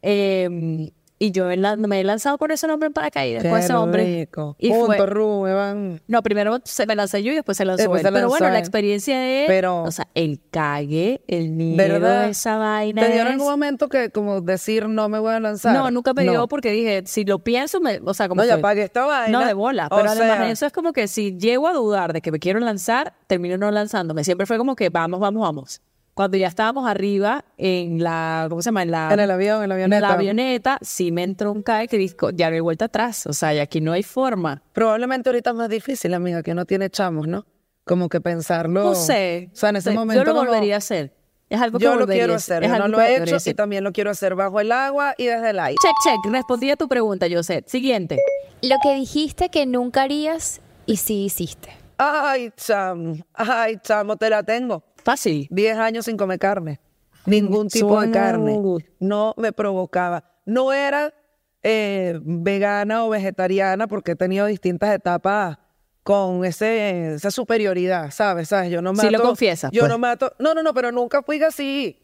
Eh, 0.02 0.90
y 1.18 1.32
yo 1.32 1.46
me 1.46 2.00
he 2.00 2.04
lanzado 2.04 2.38
con 2.38 2.50
ese 2.50 2.66
nombre 2.66 2.86
en 2.86 2.92
paracaídas, 2.92 3.42
con 3.44 3.58
ese 3.58 3.74
hombre. 3.74 4.20
rico. 4.20 4.54
Y 4.58 4.70
Juntos, 4.70 4.96
fue, 4.96 5.06
Ru, 5.06 5.46
Evan. 5.46 6.00
no, 6.06 6.22
primero 6.22 6.58
se 6.64 6.86
me 6.86 6.94
lancé 6.94 7.22
yo 7.22 7.32
y 7.32 7.34
después 7.34 7.56
se 7.58 7.64
lanzó 7.64 7.78
Después 7.82 8.02
él. 8.02 8.06
se 8.08 8.12
Pero 8.12 8.28
bueno, 8.28 8.48
la 8.50 8.58
experiencia 8.58 9.42
es, 9.42 9.46
Pero- 9.48 9.82
o 9.82 9.90
sea, 9.90 10.06
el 10.14 10.40
cague, 10.50 11.22
el 11.26 11.50
miedo 11.50 11.76
¿Verdad? 11.76 12.24
de 12.26 12.30
esa 12.30 12.56
vaina 12.58 13.02
¿Te 13.02 13.12
dio 13.12 13.22
en 13.22 13.26
algún 13.28 13.46
momento 13.48 13.88
que 13.88 14.10
como 14.10 14.40
decir 14.40 14.88
no 14.88 15.08
me 15.08 15.18
voy 15.18 15.34
a 15.34 15.40
lanzar? 15.40 15.74
No, 15.74 15.90
nunca 15.90 16.14
me 16.14 16.22
dio 16.22 16.46
porque 16.48 16.70
dije, 16.70 17.02
si 17.06 17.24
lo 17.24 17.40
pienso, 17.40 17.80
me, 17.80 18.00
o 18.04 18.14
sea, 18.14 18.28
como 18.28 18.42
No, 18.42 18.48
ya 18.48 18.56
que- 18.56 18.62
pagué 18.62 18.82
esta 18.84 19.04
vaina. 19.04 19.40
No, 19.40 19.46
de 19.46 19.54
bola. 19.54 19.86
O 19.90 19.96
Pero 19.96 20.10
además 20.10 20.38
sea, 20.38 20.50
eso 20.50 20.66
es 20.66 20.72
como 20.72 20.92
que 20.92 21.08
si 21.08 21.36
llego 21.36 21.66
a 21.68 21.72
dudar 21.72 22.12
de 22.12 22.20
que 22.20 22.30
me 22.30 22.38
quiero 22.38 22.60
lanzar, 22.60 23.14
termino 23.26 23.56
no 23.58 23.70
lanzándome. 23.70 24.22
Siempre 24.24 24.46
fue 24.46 24.56
como 24.58 24.76
que 24.76 24.88
vamos, 24.90 25.18
vamos, 25.20 25.42
vamos. 25.42 25.80
Cuando 26.18 26.36
ya 26.36 26.48
estábamos 26.48 26.88
arriba 26.90 27.44
en 27.58 28.02
la, 28.02 28.46
¿cómo 28.48 28.60
se 28.60 28.66
llama? 28.70 28.82
En 28.82 28.90
la, 28.90 29.08
En 29.12 29.20
el 29.20 29.30
avión, 29.30 29.62
en 29.62 29.68
la 29.68 29.74
avioneta. 29.76 29.96
en 29.98 30.02
la 30.02 30.12
avioneta, 30.14 30.78
sí 30.82 31.12
me 31.12 31.22
entró 31.22 31.52
un 31.52 31.62
cae 31.62 31.86
que 31.86 31.96
dijo, 31.96 32.30
ya 32.30 32.48
no 32.50 32.54
hay 32.54 32.60
vuelta 32.60 32.86
atrás. 32.86 33.24
O 33.28 33.32
sea, 33.32 33.54
y 33.54 33.60
aquí 33.60 33.80
no 33.80 33.92
hay 33.92 34.02
forma. 34.02 34.60
Probablemente 34.72 35.28
ahorita 35.28 35.50
es 35.50 35.56
más 35.56 35.68
difícil, 35.68 36.12
amiga, 36.14 36.42
que 36.42 36.54
no 36.54 36.64
tiene 36.64 36.90
chamos, 36.90 37.28
¿no? 37.28 37.46
Como 37.84 38.08
que 38.08 38.20
pensarlo. 38.20 38.82
No 38.82 38.94
sé. 38.96 39.48
O 39.52 39.56
sea, 39.56 39.68
en 39.68 39.76
ese 39.76 39.90
Sí, 39.92 39.96
momento. 39.96 40.20
Yo 40.20 40.24
lo 40.24 40.34
como- 40.34 40.50
volvería 40.50 40.74
a 40.74 40.78
hacer. 40.78 41.14
Es 41.48 41.60
algo 41.60 41.78
que 41.78 41.84
Yo 41.84 41.94
lo 41.94 42.04
quiero 42.08 42.34
hacer, 42.34 42.64
Es 42.64 42.68
yo 42.68 42.76
no 42.78 42.84
algo 42.86 42.96
lo 42.96 43.02
he 43.04 43.22
hecho 43.22 43.36
y 43.50 43.54
también 43.54 43.84
lo 43.84 43.92
quiero 43.92 44.10
hacer 44.10 44.34
bajo 44.34 44.58
el 44.58 44.72
agua 44.72 45.14
y 45.18 45.26
desde 45.26 45.50
el 45.50 45.60
aire. 45.60 45.76
Check, 45.80 45.94
check. 46.02 46.32
Respondí 46.32 46.68
a 46.72 46.74
tu 46.76 46.88
pregunta, 46.88 47.26
José. 47.32 47.62
Siguiente. 47.68 48.18
Lo 48.60 48.74
que 48.82 48.92
dijiste 48.96 49.50
que 49.50 49.66
nunca 49.66 50.02
harías 50.02 50.60
y 50.84 50.96
sí 50.96 51.26
hiciste. 51.26 51.68
Ay, 51.96 52.50
chamo, 52.56 53.18
ay, 53.34 53.76
chamo, 53.82 54.16
te 54.16 54.28
la 54.30 54.42
tengo. 54.42 54.82
Fácil. 55.08 55.48
Diez 55.50 55.78
años 55.78 56.04
sin 56.04 56.18
comer 56.18 56.38
carne. 56.38 56.80
Ningún 57.24 57.68
tipo 57.68 57.98
de 57.98 58.10
carne. 58.10 58.60
No 59.00 59.32
me 59.38 59.54
provocaba. 59.54 60.22
No 60.44 60.70
era 60.70 61.14
eh, 61.62 62.20
vegana 62.22 63.06
o 63.06 63.08
vegetariana 63.08 63.86
porque 63.86 64.12
he 64.12 64.16
tenido 64.16 64.44
distintas 64.44 64.94
etapas 64.94 65.56
con 66.02 66.44
ese, 66.44 67.14
esa 67.14 67.30
superioridad, 67.30 68.10
¿sabes? 68.10 68.48
¿Sabes? 68.48 68.70
Yo 68.70 68.82
no 68.82 68.92
mato. 68.92 69.08
Sí 69.08 69.10
lo 69.10 69.22
confiesas, 69.22 69.70
Yo 69.72 69.80
pues. 69.80 69.90
no 69.90 69.98
mato. 69.98 70.34
No, 70.38 70.52
no, 70.52 70.62
no, 70.62 70.74
pero 70.74 70.92
nunca 70.92 71.22
fui 71.22 71.42
así. 71.42 71.98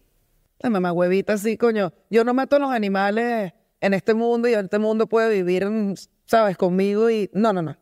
La 0.60 0.70
mamá 0.70 0.90
huevita 0.90 1.34
así, 1.34 1.58
coño. 1.58 1.92
Yo 2.08 2.24
no 2.24 2.32
mato 2.32 2.56
a 2.56 2.58
los 2.58 2.70
animales 2.70 3.52
en 3.82 3.92
este 3.92 4.14
mundo 4.14 4.48
y 4.48 4.54
este 4.54 4.78
mundo 4.78 5.06
puede 5.06 5.28
vivir, 5.30 5.66
mm, 5.66 5.94
¿sabes? 6.24 6.56
Conmigo 6.56 7.10
y. 7.10 7.28
No, 7.34 7.52
no, 7.52 7.60
no. 7.60 7.76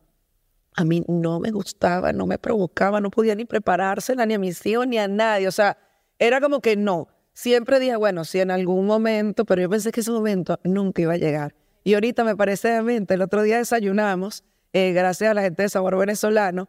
A 0.75 0.85
mí 0.85 1.05
no 1.07 1.41
me 1.41 1.51
gustaba, 1.51 2.13
no 2.13 2.27
me 2.27 2.39
provocaba, 2.39 3.01
no 3.01 3.11
podía 3.11 3.35
ni 3.35 3.45
preparársela 3.45 4.25
ni 4.27 4.35
a 4.35 4.39
mis 4.39 4.65
hijos 4.65 4.87
ni 4.87 4.99
a 4.99 5.09
nadie. 5.09 5.49
O 5.49 5.53
sea, 5.53 5.77
era 6.19 6.41
como 6.41 6.61
que 6.61 6.77
no. 6.77 7.09
Siempre 7.35 7.81
dije, 7.81 7.97
bueno, 7.97 8.25
sí, 8.25 8.41
en 8.41 8.51
algún 8.51 8.87
momento, 8.87 9.45
pero 9.45 9.63
yo 9.63 9.71
pensé 9.71 9.93
que 9.93 10.01
ese 10.01 10.11
momento 10.11 10.59
nunca 10.65 11.03
iba 11.03 11.15
a 11.15 11.19
llegar. 11.19 11.55
Y 11.85 11.95
ahorita 11.95 12.25
me 12.25 12.37
parece 12.37 12.69
demente. 12.69 13.15
El 13.15 13.23
otro 13.23 13.43
día 13.43 13.59
desayunamos, 13.59 14.45
eh, 14.73 14.93
gracias 14.93 15.31
a 15.31 15.35
la 15.35 15.43
gente 15.43 15.63
de 15.63 15.69
Sabor 15.69 15.97
Venezolano, 15.97 16.69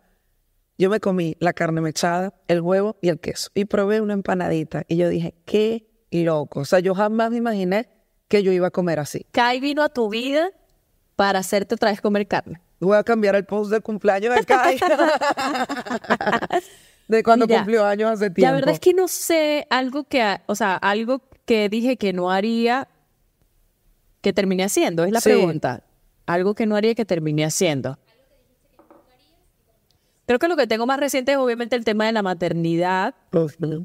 yo 0.78 0.90
me 0.90 1.00
comí 1.00 1.36
la 1.40 1.54
carne 1.54 1.82
mechada, 1.82 2.34
el 2.48 2.62
huevo 2.62 2.98
y 3.02 3.10
el 3.10 3.20
queso. 3.20 3.50
Y 3.54 3.66
probé 3.66 4.02
una 4.02 4.14
empanadita. 4.14 4.84
Y 4.88 4.98
yo 4.98 5.08
dije, 5.10 5.36
qué 5.46 5.88
loco. 6.12 6.62
O 6.62 6.66
sea, 6.66 6.80
yo 6.80 6.96
jamás 6.96 7.32
me 7.32 7.38
imaginé 7.38 7.90
que 8.28 8.44
yo 8.44 8.52
iba 8.52 8.68
a 8.68 8.72
comer 8.72 9.00
así. 9.00 9.26
Kai 9.32 9.60
vino 9.60 9.84
a 9.84 9.90
tu 9.90 10.10
vida 10.10 10.50
para 11.16 11.40
hacerte 11.40 11.76
otra 11.76 11.92
vez 11.92 12.02
comer 12.02 12.28
carne. 12.28 12.60
Voy 12.84 12.98
a 12.98 13.04
cambiar 13.04 13.36
el 13.36 13.46
post 13.46 13.72
de 13.72 13.82
cumpleaños 13.82 14.36
de 14.36 14.44
Kai. 14.46 14.78
de 17.08 17.24
cuando 17.24 17.48
Mira, 17.48 17.60
cumplió 17.60 17.86
años 17.86 18.12
hace 18.12 18.30
tiempo. 18.30 18.50
La 18.50 18.54
verdad 18.54 18.74
es 18.74 18.80
que 18.80 18.94
no 18.94 19.08
sé 19.08 19.68
algo 19.70 20.06
que, 20.06 20.38
o 20.46 20.56
sea, 20.56 20.76
algo 20.76 21.22
que 21.46 21.70
dije 21.70 21.98
que 21.98 22.14
no 22.14 22.32
haría, 22.32 22.88
que 24.22 24.34
terminé 24.34 24.64
haciendo, 24.64 25.04
es 25.04 25.12
la 25.12 25.22
Sí. 25.22 25.30
pregunta. 25.30 25.84
Algo 26.26 26.56
que 26.56 26.66
no 26.66 26.76
haría 26.76 26.96
que 26.96 27.06
terminé 27.06 27.44
haciendo. 27.44 28.00
Creo 30.26 30.40
que 30.40 30.48
lo 30.48 30.56
que 30.56 30.68
tengo 30.68 30.86
más 30.86 31.00
reciente 31.00 31.34
es 31.34 31.38
obviamente 31.38 31.76
el 31.76 31.84
tema 31.84 32.06
de 32.06 32.14
la 32.14 32.22
maternidad, 32.24 33.14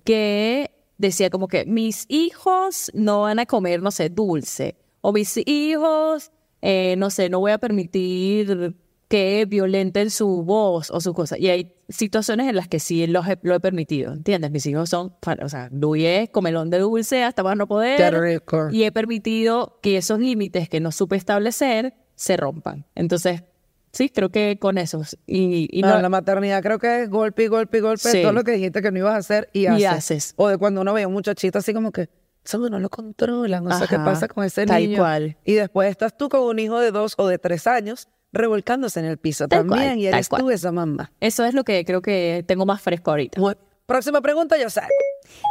que 0.05 0.71
decía 0.97 1.31
como 1.31 1.49
que 1.49 1.65
mis 1.67 2.07
hijos 2.09 2.91
no 2.95 3.23
van 3.23 3.41
a 3.41 3.47
comer, 3.47 3.83
no 3.83 3.91
sé, 3.91 4.09
dulce. 4.09 4.77
O 5.01 5.13
mis 5.13 5.37
hijos, 5.47 6.31
eh, 6.63 6.95
no 6.97 7.11
sé, 7.11 7.29
no 7.29 7.41
voy 7.41 7.51
a 7.53 7.59
permitir 7.59 8.77
que 9.09 9.47
violenten 9.49 10.11
su 10.11 10.43
voz 10.45 10.91
o 10.91 11.01
su 11.01 11.15
cosa. 11.15 11.39
Y 11.39 11.49
hay 11.49 11.73
situaciones 11.89 12.49
en 12.49 12.57
las 12.57 12.69
que 12.69 12.79
sí 12.79 13.07
los 13.07 13.27
he- 13.27 13.39
lo 13.43 13.55
he 13.55 13.61
permitido, 13.61 14.13
¿entiendes? 14.13 14.51
Mis 14.51 14.67
hijos 14.67 14.91
son, 14.91 15.15
o 15.43 15.49
sea, 15.49 15.71
Luis 15.73 16.05
es 16.05 16.31
comelón 16.31 16.69
de 16.71 16.79
dulce 16.79 17.25
hasta 17.25 17.43
más 17.43 17.57
no 17.57 17.67
poder. 17.67 18.43
Y 18.71 18.83
he 18.85 18.93
permitido 18.93 19.79
que 19.83 19.97
esos 19.97 20.19
límites 20.19 20.69
que 20.69 20.81
no 20.81 20.93
supe 20.93 21.17
establecer 21.17 21.95
se 22.15 22.37
rompan. 22.37 22.85
Entonces, 22.95 23.43
Sí, 23.91 24.11
creo 24.11 24.29
que 24.29 24.59
con 24.61 24.77
eso. 24.77 25.01
Y, 25.27 25.67
y 25.73 25.81
no, 25.81 25.95
no, 25.95 26.03
la 26.03 26.09
maternidad 26.11 26.63
creo 26.63 26.79
que 26.79 27.05
es 27.05 27.11
golpe 27.11 27.45
y 27.45 27.47
golpe 27.47 27.79
y 27.79 27.81
golpe, 27.81 28.11
Sí. 28.11 28.21
todo 28.21 28.33
lo 28.35 28.45
que 28.45 28.53
dijiste 28.53 28.83
que 28.83 28.93
no 28.93 28.99
ibas 28.99 29.15
a 29.15 29.17
hacer 29.17 29.49
y 29.55 29.65
haces. 29.65 29.81
Y 29.81 29.85
haces. 29.87 30.35
O 30.37 30.47
de 30.49 30.59
cuando 30.59 30.83
uno 30.83 30.93
veía 30.93 31.09
un 31.09 31.15
muchachito 31.15 31.59
así 31.59 31.73
como 31.73 31.91
que, 31.91 32.11
eso 32.45 32.59
no 32.69 32.79
lo 32.79 32.91
controlan, 32.91 33.67
o 33.67 33.77
sea, 33.77 33.87
¿qué 33.87 33.97
pasa 33.97 34.29
con 34.29 34.45
ese 34.45 34.67
tal 34.67 34.83
niño? 34.83 34.99
cual. 34.99 35.39
Y 35.43 35.55
después 35.55 35.89
estás 35.91 36.17
tú 36.19 36.29
con 36.29 36.43
un 36.43 36.59
hijo 36.59 36.79
de 36.79 36.91
dos 36.93 37.15
o 37.17 37.27
de 37.29 37.39
tres 37.39 37.67
años 37.67 38.09
revolcándose 38.33 39.01
en 39.01 39.07
el 39.07 39.19
piso 39.19 39.49
Tal 39.49 39.61
también 39.61 39.91
cual, 39.91 39.99
y 39.99 40.07
eres 40.07 40.29
tú 40.29 40.51
esa 40.51 40.73
mamá. 40.73 41.11
eso 41.21 41.45
es 41.45 41.55
lo 41.55 41.65
que 41.65 41.85
creo 41.85 42.03
que 42.03 42.45
tengo 42.47 42.67
más 42.67 42.81
fresco 42.83 43.11
ahorita. 43.11 43.41
Próxima 43.87 44.21
pregunta, 44.21 44.59
yo 44.59 44.69
sé. 44.69 44.83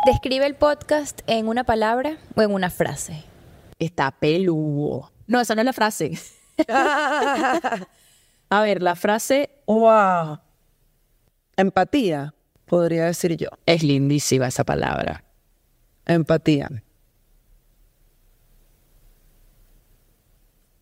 Describe 0.05 0.45
el 0.45 0.55
podcast 0.55 1.21
en 1.27 1.47
una 1.47 1.63
palabra 1.63 2.17
o 2.35 2.41
en 2.41 2.51
una 2.51 2.69
frase. 2.69 3.23
Está 3.79 4.11
peludo. 4.11 5.11
No, 5.27 5.39
esa 5.41 5.55
no 5.55 5.61
es 5.61 5.65
la 5.65 5.73
frase. 5.73 6.11
A 8.49 8.61
ver, 8.61 8.81
la 8.81 8.95
frase 8.95 9.49
wow. 9.65 10.39
Empatía, 11.57 12.33
podría 12.65 13.05
decir 13.05 13.35
yo. 13.37 13.49
es 13.65 13.83
lindísima 13.83 14.47
esa 14.47 14.63
palabra. 14.63 15.23
Empatía. 16.05 16.69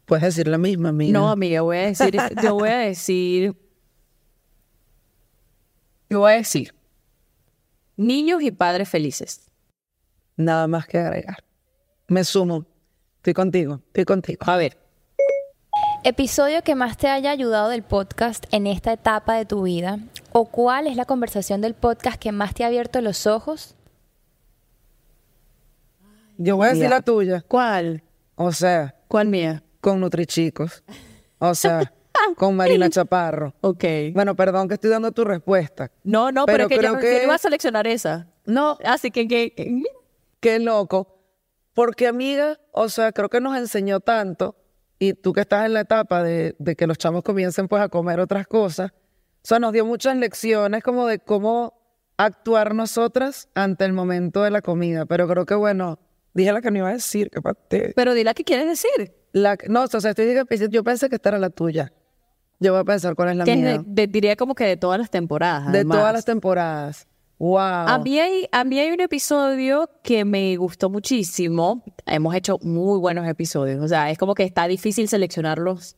Puedes 0.05 0.23
decir 0.23 0.47
la 0.47 0.57
misma, 0.57 0.89
amiga. 0.89 1.11
No, 1.17 1.29
amiga, 1.29 1.61
voy 1.61 1.77
a 1.77 1.81
decir, 1.87 2.15
yo 2.43 2.55
voy 2.55 2.69
a 2.69 2.77
decir, 2.77 3.55
yo 6.09 6.19
voy 6.19 6.33
a 6.33 6.35
decir, 6.35 6.73
niños 7.97 8.41
y 8.43 8.51
padres 8.51 8.87
felices. 8.89 9.49
Nada 10.37 10.67
más 10.67 10.85
que 10.87 10.99
agregar. 10.99 11.43
Me 12.07 12.23
sumo. 12.23 12.65
Estoy 13.17 13.33
contigo, 13.33 13.81
estoy 13.87 14.05
contigo. 14.05 14.39
A 14.45 14.57
ver, 14.57 14.77
Episodio 16.03 16.61
que 16.61 16.75
más 16.75 16.97
te 16.97 17.07
haya 17.07 17.31
ayudado 17.31 17.69
del 17.69 17.81
podcast 17.81 18.45
en 18.51 18.67
esta 18.67 18.93
etapa 18.93 19.33
de 19.37 19.45
tu 19.45 19.63
vida. 19.63 19.97
¿O 20.31 20.45
cuál 20.45 20.85
es 20.85 20.95
la 20.97 21.05
conversación 21.05 21.61
del 21.61 21.73
podcast 21.73 22.19
que 22.19 22.31
más 22.31 22.53
te 22.53 22.63
ha 22.63 22.67
abierto 22.67 23.01
los 23.01 23.25
ojos? 23.25 23.73
Yo 26.37 26.57
voy 26.57 26.67
a 26.67 26.69
decir 26.69 26.83
Ya. 26.83 26.89
la 26.89 27.01
tuya. 27.01 27.41
¿cuál? 27.47 28.03
O 28.35 28.51
sea, 28.51 28.93
¿Cuál 29.07 29.29
mía? 29.29 29.63
Con 29.85 29.99
Nutrichicos. 29.99 30.83
O 31.37 31.53
sea, 31.53 31.93
con 32.37 32.55
Marina 32.55 32.89
Chaparro. 32.89 33.53
Ok. 33.61 33.83
Bueno, 34.15 34.35
perdón 34.35 34.67
que 34.67 34.73
estoy 34.73 34.89
dando 34.89 35.11
tu 35.11 35.23
respuesta. 35.23 35.91
No, 36.03 36.31
no, 36.31 36.47
pero, 36.47 36.67
que 36.67 36.73
yo, 36.75 36.79
creo 36.81 36.97
que- 36.97 37.17
yo 37.17 37.23
iba 37.25 37.35
a 37.35 37.37
seleccionar 37.37 37.85
esa. 37.85 38.27
No, 38.45 38.79
Así 38.83 39.11
que, 39.11 39.27
que, 39.27 39.53
que- 39.53 39.83
qué 40.39 40.57
loco. 40.57 41.21
Porque, 41.75 42.07
amiga, 42.07 42.59
o 42.71 42.89
sea, 42.89 43.11
creo 43.11 43.29
que 43.29 43.39
nos 43.41 43.55
enseñó 43.57 43.99
tanto. 43.99 44.55
Y 44.97 45.13
tú 45.13 45.33
que 45.33 45.41
estás 45.41 45.65
en 45.67 45.73
la 45.73 45.81
etapa 45.81 46.23
de, 46.23 46.55
de 46.57 46.75
que 46.75 46.87
los 46.87 46.97
chamos 46.97 47.21
comiencen 47.21 47.67
pues 47.67 47.83
a 47.83 47.89
comer 47.89 48.19
otras 48.19 48.47
cosas. 48.47 48.91
O 48.91 49.47
sea, 49.47 49.59
nos 49.59 49.71
dio 49.71 49.85
muchas 49.85 50.17
lecciones 50.17 50.81
como 50.81 51.05
de 51.05 51.19
cómo 51.19 51.79
actuar 52.17 52.73
nosotras 52.73 53.49
ante 53.53 53.85
el 53.85 53.93
momento 53.93 54.41
de 54.41 54.49
la 54.49 54.61
comida. 54.63 55.05
Pero 55.05 55.27
creo 55.27 55.45
que, 55.45 55.53
bueno, 55.53 55.99
dije 56.33 56.51
la 56.53 56.61
que 56.61 56.71
no 56.71 56.79
iba 56.79 56.89
a 56.89 56.93
decir, 56.93 57.29
que 57.29 57.39
pate. 57.41 57.93
pero 57.95 58.13
dile 58.15 58.33
qué 58.33 58.43
quieres 58.43 58.67
decir. 58.67 59.13
La, 59.35 59.57
no, 59.67 59.83
o 59.83 59.87
sea, 59.87 60.11
estoy 60.11 60.25
diciendo, 60.27 60.47
yo 60.71 60.83
pensé 60.85 61.09
que 61.09 61.15
esta 61.15 61.27
era 61.29 61.39
la 61.39 61.49
tuya. 61.49 61.91
Yo 62.61 62.71
voy 62.71 62.79
a 62.79 62.83
pensar 62.85 63.15
cuál 63.15 63.29
es 63.31 63.35
la 63.35 63.43
Que 63.43 63.51
es 63.51 63.57
mía. 63.57 63.77
de- 63.79 63.83
de- 63.85 64.07
diría 64.07 64.37
como 64.37 64.55
que 64.55 64.63
de 64.63 64.77
todas 64.77 64.97
las 64.97 65.09
temporadas. 65.09 65.71
De 65.73 65.79
además. 65.79 65.97
todas 65.97 66.13
las 66.13 66.23
temporadas. 66.23 67.07
Wow. 67.37 67.57
A 67.59 67.99
mí, 67.99 68.17
hay, 68.17 68.47
a 68.49 68.63
mí 68.63 68.79
hay 68.79 68.91
un 68.91 69.01
episodio 69.01 69.89
que 70.03 70.23
me 70.23 70.55
gustó 70.55 70.89
muchísimo. 70.89 71.83
Hemos 72.05 72.33
hecho 72.33 72.59
muy 72.61 72.97
buenos 72.97 73.27
episodios. 73.27 73.83
O 73.83 73.87
sea, 73.89 74.09
es 74.09 74.17
como 74.17 74.35
que 74.35 74.43
está 74.43 74.67
difícil 74.69 75.09
seleccionarlos 75.09 75.97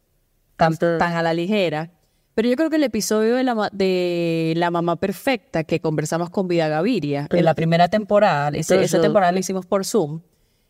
tan, 0.56 0.76
tan 0.76 1.02
a 1.14 1.22
la 1.22 1.36
ligera. 1.36 1.92
Pero 2.34 2.50
yo 2.50 2.56
creo 2.56 2.72
que 2.72 2.78
el 2.78 2.84
episodio 2.86 3.36
de 3.36 3.44
la, 3.44 3.70
de 3.72 4.54
la 4.58 4.72
mamá 4.72 4.96
perfecta 4.96 5.64
que 5.64 5.80
conversamos 5.80 6.32
con 6.32 6.48
Vida 6.48 6.68
Gaviria 6.70 7.28
en 7.32 7.46
la 7.46 7.54
primera 7.54 7.88
temporada, 7.88 8.50
ese- 8.58 8.82
esa 8.84 9.00
temporada 9.00 9.32
la 9.32 9.40
hicimos 9.40 9.68
por 9.68 9.86
Zoom, 9.86 10.22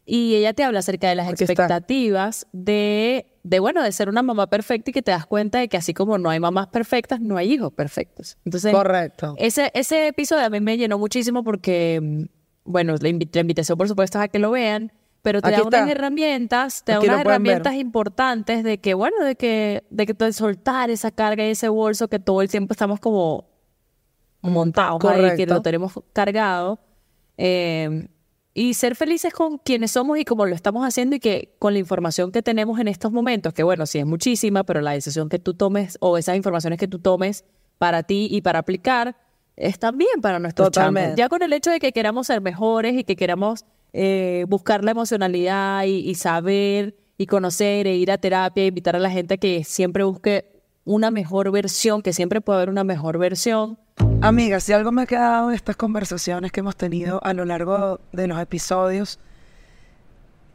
y 0.10 0.36
ella 0.36 0.54
te 0.54 0.64
habla 0.64 0.80
acerca 0.80 1.10
de 1.10 1.16
las 1.16 1.28
está. 1.28 1.44
expectativas 1.44 2.48
de, 2.54 3.28
de, 3.44 3.60
bueno, 3.60 3.84
de 3.84 3.92
ser 3.92 4.08
una 4.08 4.24
mamá 4.24 4.48
perfecta 4.48 4.90
y 4.90 4.94
que 4.94 5.02
te 5.02 5.12
das 5.12 5.26
cuenta 5.26 5.60
de 5.60 5.68
que 5.68 5.76
así 5.76 5.94
como 5.94 6.18
no 6.18 6.30
hay 6.30 6.40
mamás 6.40 6.68
perfectas, 6.68 7.20
no 7.20 7.36
hay 7.36 7.52
hijos 7.54 7.74
perfectos. 7.74 8.38
Entonces, 8.46 8.72
Correcto. 8.74 9.36
ese, 9.38 9.70
ese 9.74 10.08
episodio 10.08 10.46
a 10.46 10.50
mí 10.50 10.62
me 10.62 10.78
llenó 10.78 10.98
muchísimo 10.98 11.44
porque, 11.44 12.00
mm, 12.02 12.24
bueno, 12.64 12.94
la, 12.94 13.10
invi- 13.10 13.30
la 13.34 13.42
invitación 13.42 13.78
por 13.78 13.88
supuesto 13.90 14.18
es 14.18 14.24
a 14.24 14.28
que 14.30 14.40
lo 14.40 14.52
vean, 14.52 14.94
pero 15.22 15.42
te 15.42 15.50
Aquí 15.50 15.58
da 15.60 15.68
unas 15.68 15.90
herramientas, 15.90 16.84
te 16.86 16.94
da 16.94 17.00
Aquí 17.00 17.08
unas 17.08 17.18
ver. 17.18 17.28
herramientas 17.28 17.74
importantes 17.76 18.64
de 18.64 18.78
que, 18.78 18.94
bueno, 18.94 19.22
de 19.26 19.36
que, 19.36 19.84
de 19.90 20.06
que 20.06 20.14
de 20.14 20.32
soltar 20.32 20.90
esa 20.90 21.12
carga 21.12 21.46
y 21.46 21.50
ese 21.52 21.68
bolso 21.68 22.08
que 22.08 22.20
todo 22.20 22.42
el 22.42 22.48
tiempo 22.50 22.72
estamos 22.74 23.02
como 23.02 23.50
montados 24.42 25.04
ahí, 25.06 25.36
que 25.36 25.46
lo 25.46 25.62
tenemos 25.62 25.94
cargado. 26.14 26.80
eh, 27.38 28.08
y 28.58 28.74
ser 28.74 28.96
felices 28.96 29.32
con 29.34 29.60
quienes 29.60 29.92
somos 29.92 30.18
y 30.18 30.26
como 30.26 30.48
lo 30.48 30.56
estamos 30.56 30.84
haciendo 30.84 31.16
y 31.16 31.20
que 31.20 31.54
con 31.60 31.74
la 31.74 31.80
información 31.80 32.32
que 32.32 32.42
tenemos 32.42 32.80
en 32.80 32.88
estos 32.88 33.12
momentos, 33.12 33.54
que 33.54 33.62
bueno, 33.62 33.86
sí 33.86 34.00
es 34.00 34.06
muchísima, 34.08 34.64
pero 34.64 34.82
la 34.82 34.94
decisión 34.94 35.30
que 35.30 35.38
tú 35.38 35.54
tomes 35.54 35.96
o 36.02 36.18
esas 36.18 36.36
informaciones 36.36 36.80
que 36.80 36.88
tú 36.88 36.98
tomes 36.98 37.46
para 37.78 38.02
ti 38.02 38.28
y 38.32 38.42
para 38.42 38.58
aplicar 38.58 39.16
están 39.58 40.00
bien 40.00 40.22
para 40.24 40.40
nuestros 40.40 40.72
chamos. 40.72 40.88
Totalmente. 40.88 41.20
Ya 41.20 41.30
con 41.30 41.44
el 41.44 41.54
hecho 41.54 41.70
de 41.70 41.80
que 41.80 41.92
queramos 41.92 42.26
ser 42.26 42.42
mejores 42.42 42.96
y 42.96 43.04
que 43.04 43.16
queramos 43.16 43.64
eh, 43.94 44.46
buscar 44.50 44.84
la 44.84 44.90
emocionalidad 44.90 45.84
y, 45.84 46.10
y 46.10 46.16
saber 46.16 46.98
y 47.16 47.28
conocer 47.28 47.86
e 47.86 47.96
ir 47.96 48.10
a 48.10 48.18
terapia, 48.18 48.64
e 48.64 48.68
invitar 48.68 48.96
a 48.96 49.00
la 49.00 49.12
gente 49.12 49.36
a 49.36 49.38
que 49.38 49.64
siempre 49.66 50.04
busque 50.04 50.64
una 50.84 51.12
mejor 51.12 51.52
versión, 51.52 52.02
que 52.02 52.12
siempre 52.12 52.42
puede 52.42 52.58
haber 52.58 52.70
una 52.70 52.84
mejor 52.84 53.20
versión. 53.20 53.78
Amiga, 54.22 54.60
si 54.60 54.74
algo 54.74 54.92
me 54.92 55.04
ha 55.04 55.06
quedado 55.06 55.50
de 55.50 55.56
estas 55.56 55.76
conversaciones 55.76 56.52
que 56.52 56.62
hemos 56.62 56.76
tenido 56.76 57.24
a 57.24 57.34
lo 57.34 57.46
largo 57.46 58.00
de 58.12 58.28
los 58.28 58.40
episodios, 58.42 59.20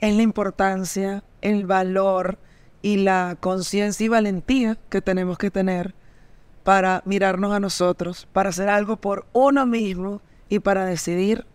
es 0.01 0.17
la 0.17 0.23
importancia, 0.23 1.23
el 1.43 1.65
valor 1.65 2.39
y 2.83 2.97
la 2.97 3.37
conciencia 3.39 4.05
y 4.05 4.09
valentía 4.09 4.77
que 4.91 5.01
tenemos 5.01 5.39
que 5.39 5.51
tener 5.53 5.95
para 6.65 7.03
mirarnos 7.05 7.53
a 7.53 7.61
nosotros, 7.61 8.27
para 8.33 8.51
hacer 8.51 8.69
algo 8.69 8.97
por 8.97 9.27
uno 9.33 9.65
mismo 9.65 10.21
y 10.49 10.59
para 10.59 10.85
decidir 10.85 11.47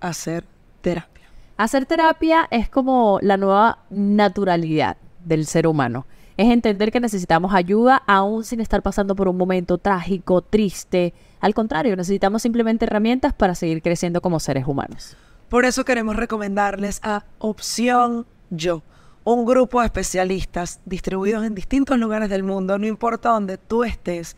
hacer 0.00 0.44
terapia. 0.80 1.26
Hacer 1.56 1.86
terapia 1.86 2.48
es 2.50 2.68
como 2.68 3.20
la 3.22 3.36
nueva 3.36 3.78
naturalidad 3.88 4.96
del 5.24 5.46
ser 5.46 5.68
humano. 5.68 6.06
Es 6.42 6.50
entender 6.50 6.90
que 6.90 6.98
necesitamos 6.98 7.54
ayuda 7.54 8.02
aún 8.04 8.42
sin 8.42 8.60
estar 8.60 8.82
pasando 8.82 9.14
por 9.14 9.28
un 9.28 9.36
momento 9.36 9.78
trágico, 9.78 10.42
triste. 10.42 11.14
Al 11.38 11.54
contrario, 11.54 11.94
necesitamos 11.94 12.42
simplemente 12.42 12.84
herramientas 12.84 13.32
para 13.32 13.54
seguir 13.54 13.80
creciendo 13.80 14.20
como 14.20 14.40
seres 14.40 14.66
humanos. 14.66 15.16
Por 15.48 15.64
eso 15.64 15.84
queremos 15.84 16.16
recomendarles 16.16 16.98
a 17.04 17.24
Opción 17.38 18.26
Yo, 18.50 18.82
un 19.22 19.44
grupo 19.44 19.78
de 19.78 19.86
especialistas 19.86 20.80
distribuidos 20.84 21.44
en 21.44 21.54
distintos 21.54 21.96
lugares 21.96 22.28
del 22.28 22.42
mundo, 22.42 22.76
no 22.76 22.88
importa 22.88 23.28
donde 23.28 23.56
tú 23.56 23.84
estés, 23.84 24.36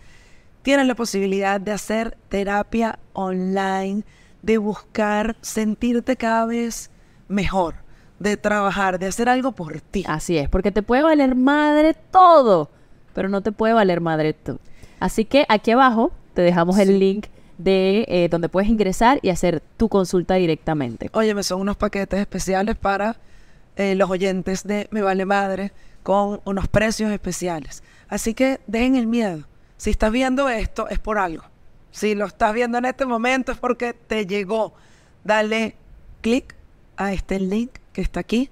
tienen 0.61 0.89
la 0.89 0.97
posibilidad 0.97 1.59
de 1.59 1.73
hacer 1.73 2.19
terapia 2.29 2.99
online, 3.15 4.05
de 4.43 4.59
buscar 4.59 5.39
sentirte 5.41 6.19
cada 6.19 6.45
vez 6.45 6.91
mejor, 7.29 7.77
de 8.25 8.37
trabajar, 8.37 8.99
de 8.99 9.07
hacer 9.07 9.29
algo 9.29 9.53
por 9.53 9.81
ti. 9.81 10.05
Así 10.09 10.37
es, 10.37 10.49
porque 10.49 10.73
te 10.73 10.83
puede 10.83 11.03
valer 11.03 11.37
madre 11.37 11.95
todo, 11.95 12.71
pero 13.13 13.29
no 13.29 13.43
te 13.43 13.53
puede 13.53 13.75
valer 13.75 14.01
madre 14.01 14.33
tú. 14.33 14.59
Así 14.99 15.25
que 15.25 15.47
aquí 15.49 15.71
abajo 15.71 16.11
te 16.33 16.43
dejamos 16.43 16.79
el 16.79 16.99
link 16.99 17.27
de 17.59 18.05
eh, 18.09 18.29
donde 18.29 18.49
puedes 18.49 18.69
ingresar 18.69 19.21
y 19.23 19.29
hacer 19.29 19.63
tu 19.77 19.89
consulta 19.89 20.35
directamente. 20.35 21.11
Óyeme, 21.13 21.43
son 21.43 21.61
unos 21.61 21.77
paquetes 21.77 22.19
especiales 22.19 22.77
para 22.77 23.17
eh, 23.77 23.95
los 23.95 24.11
oyentes 24.11 24.65
de 24.65 24.89
Me 24.91 25.03
Vale 25.03 25.27
Madre 25.27 25.73
con 26.03 26.41
unos 26.45 26.67
precios 26.67 27.13
especiales. 27.13 27.83
Así 28.09 28.35
que 28.35 28.61
dejen 28.67 28.97
el 28.97 29.07
miedo. 29.07 29.45
Si 29.77 29.91
estás 29.91 30.11
viendo 30.11 30.49
esto 30.49 30.89
es 30.89 30.99
por 30.99 31.19
algo. 31.19 31.45
Si 31.91 32.15
lo 32.15 32.25
estás 32.27 32.55
viendo 32.55 32.79
en 32.79 32.87
este 32.87 33.07
momento 33.07 33.53
es 33.53 33.59
porque 33.59 33.93
te 33.93 34.27
llegó. 34.27 34.75
Dale 35.23 35.77
clic 36.23 36.55
a 36.97 37.13
este 37.13 37.39
link 37.41 37.71
que 37.93 38.01
está 38.01 38.21
aquí. 38.21 38.51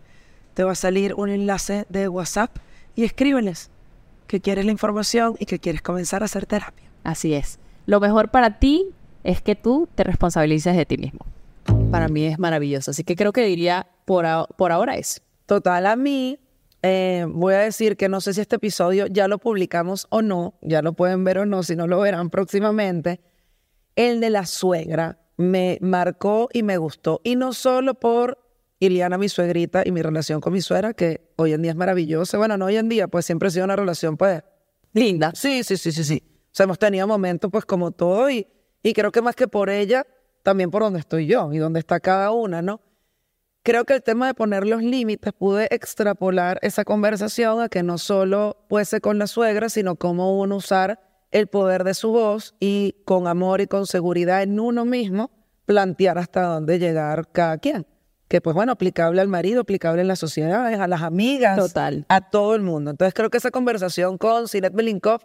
Te 0.54 0.64
va 0.64 0.72
a 0.72 0.76
salir 0.76 1.14
un 1.14 1.28
enlace 1.30 1.86
de 1.88 2.08
WhatsApp 2.08 2.56
y 2.94 3.04
escríbeles 3.04 3.70
que 4.26 4.40
quieres 4.40 4.64
la 4.64 4.72
información 4.72 5.36
y 5.38 5.46
que 5.46 5.58
quieres 5.58 5.82
comenzar 5.82 6.22
a 6.22 6.26
hacer 6.26 6.46
terapia. 6.46 6.90
Así 7.04 7.34
es. 7.34 7.58
Lo 7.86 8.00
mejor 8.00 8.30
para 8.30 8.58
ti 8.58 8.86
es 9.24 9.42
que 9.42 9.54
tú 9.54 9.88
te 9.94 10.04
responsabilices 10.04 10.76
de 10.76 10.86
ti 10.86 10.98
mismo. 10.98 11.20
Para 11.90 12.08
mí 12.08 12.24
es 12.24 12.38
maravilloso. 12.38 12.90
Así 12.90 13.04
que 13.04 13.16
creo 13.16 13.32
que 13.32 13.44
diría 13.44 13.86
por, 14.04 14.26
a- 14.26 14.46
por 14.56 14.72
ahora 14.72 14.96
es. 14.96 15.22
Total, 15.46 15.86
a 15.86 15.96
mí 15.96 16.38
eh, 16.82 17.26
voy 17.28 17.54
a 17.54 17.58
decir 17.58 17.96
que 17.96 18.08
no 18.08 18.20
sé 18.20 18.34
si 18.34 18.40
este 18.40 18.56
episodio 18.56 19.06
ya 19.06 19.28
lo 19.28 19.38
publicamos 19.38 20.06
o 20.10 20.22
no, 20.22 20.54
ya 20.62 20.82
lo 20.82 20.94
pueden 20.94 21.24
ver 21.24 21.38
o 21.38 21.46
no, 21.46 21.62
si 21.62 21.76
no 21.76 21.86
lo 21.86 22.00
verán 22.00 22.30
próximamente. 22.30 23.20
El 23.96 24.20
de 24.20 24.30
la 24.30 24.46
suegra 24.46 25.18
me 25.36 25.78
marcó 25.80 26.48
y 26.52 26.62
me 26.62 26.76
gustó. 26.76 27.20
Y 27.24 27.36
no 27.36 27.52
solo 27.52 27.94
por 27.94 28.38
Iliana, 28.78 29.16
mi 29.16 29.28
suegrita, 29.28 29.82
y 29.84 29.92
mi 29.92 30.02
relación 30.02 30.40
con 30.40 30.52
mi 30.52 30.60
suegra, 30.60 30.92
que 30.92 31.32
hoy 31.36 31.52
en 31.52 31.62
día 31.62 31.70
es 31.70 31.76
maravillosa. 31.76 32.36
Bueno, 32.38 32.56
no 32.56 32.66
hoy 32.66 32.76
en 32.76 32.88
día, 32.88 33.06
pues 33.06 33.24
siempre 33.24 33.48
ha 33.48 33.50
sido 33.50 33.64
una 33.64 33.76
relación, 33.76 34.16
pues, 34.16 34.42
linda. 34.92 35.32
Sí, 35.34 35.62
sí, 35.62 35.76
sí, 35.76 35.92
sí, 35.92 36.04
sí. 36.04 36.22
O 36.26 36.54
sea, 36.54 36.64
hemos 36.64 36.78
tenido 36.78 37.06
momentos 37.06 37.50
pues 37.50 37.64
como 37.64 37.92
todo 37.92 38.28
y, 38.28 38.46
y 38.82 38.92
creo 38.92 39.10
que 39.10 39.22
más 39.22 39.34
que 39.34 39.48
por 39.48 39.70
ella, 39.70 40.06
también 40.42 40.70
por 40.70 40.82
donde 40.82 40.98
estoy 40.98 41.26
yo 41.26 41.52
y 41.52 41.58
donde 41.58 41.80
está 41.80 42.00
cada 42.00 42.30
una, 42.30 42.60
¿no? 42.60 42.80
Creo 43.62 43.84
que 43.84 43.94
el 43.94 44.02
tema 44.02 44.26
de 44.26 44.34
poner 44.34 44.66
los 44.66 44.82
límites 44.82 45.32
pude 45.32 45.68
extrapolar 45.70 46.58
esa 46.62 46.84
conversación 46.84 47.60
a 47.60 47.68
que 47.68 47.84
no 47.84 47.96
solo 47.96 48.56
fuese 48.68 49.00
con 49.00 49.18
la 49.18 49.28
suegra, 49.28 49.68
sino 49.68 49.94
cómo 49.94 50.38
uno 50.40 50.56
usar 50.56 51.00
el 51.32 51.48
poder 51.48 51.84
de 51.84 51.94
su 51.94 52.12
voz 52.12 52.54
y 52.60 52.94
con 53.04 53.26
amor 53.26 53.60
y 53.60 53.66
con 53.66 53.86
seguridad 53.86 54.42
en 54.42 54.60
uno 54.60 54.84
mismo 54.84 55.30
plantear 55.66 56.18
hasta 56.18 56.42
dónde 56.42 56.78
llegar 56.78 57.30
cada 57.32 57.58
quien. 57.58 57.86
Que 58.28 58.40
pues 58.40 58.54
bueno, 58.54 58.72
aplicable 58.72 59.20
al 59.20 59.28
marido, 59.28 59.62
aplicable 59.62 60.02
en 60.02 60.08
las 60.08 60.18
sociedades, 60.18 60.78
a 60.78 60.86
las 60.86 61.02
amigas, 61.02 61.58
Total. 61.58 62.06
a 62.08 62.30
todo 62.30 62.54
el 62.54 62.62
mundo. 62.62 62.90
Entonces 62.90 63.14
creo 63.14 63.30
que 63.30 63.38
esa 63.38 63.50
conversación 63.50 64.16
con 64.16 64.48
Sinet 64.48 64.72
Belinkov 64.72 65.20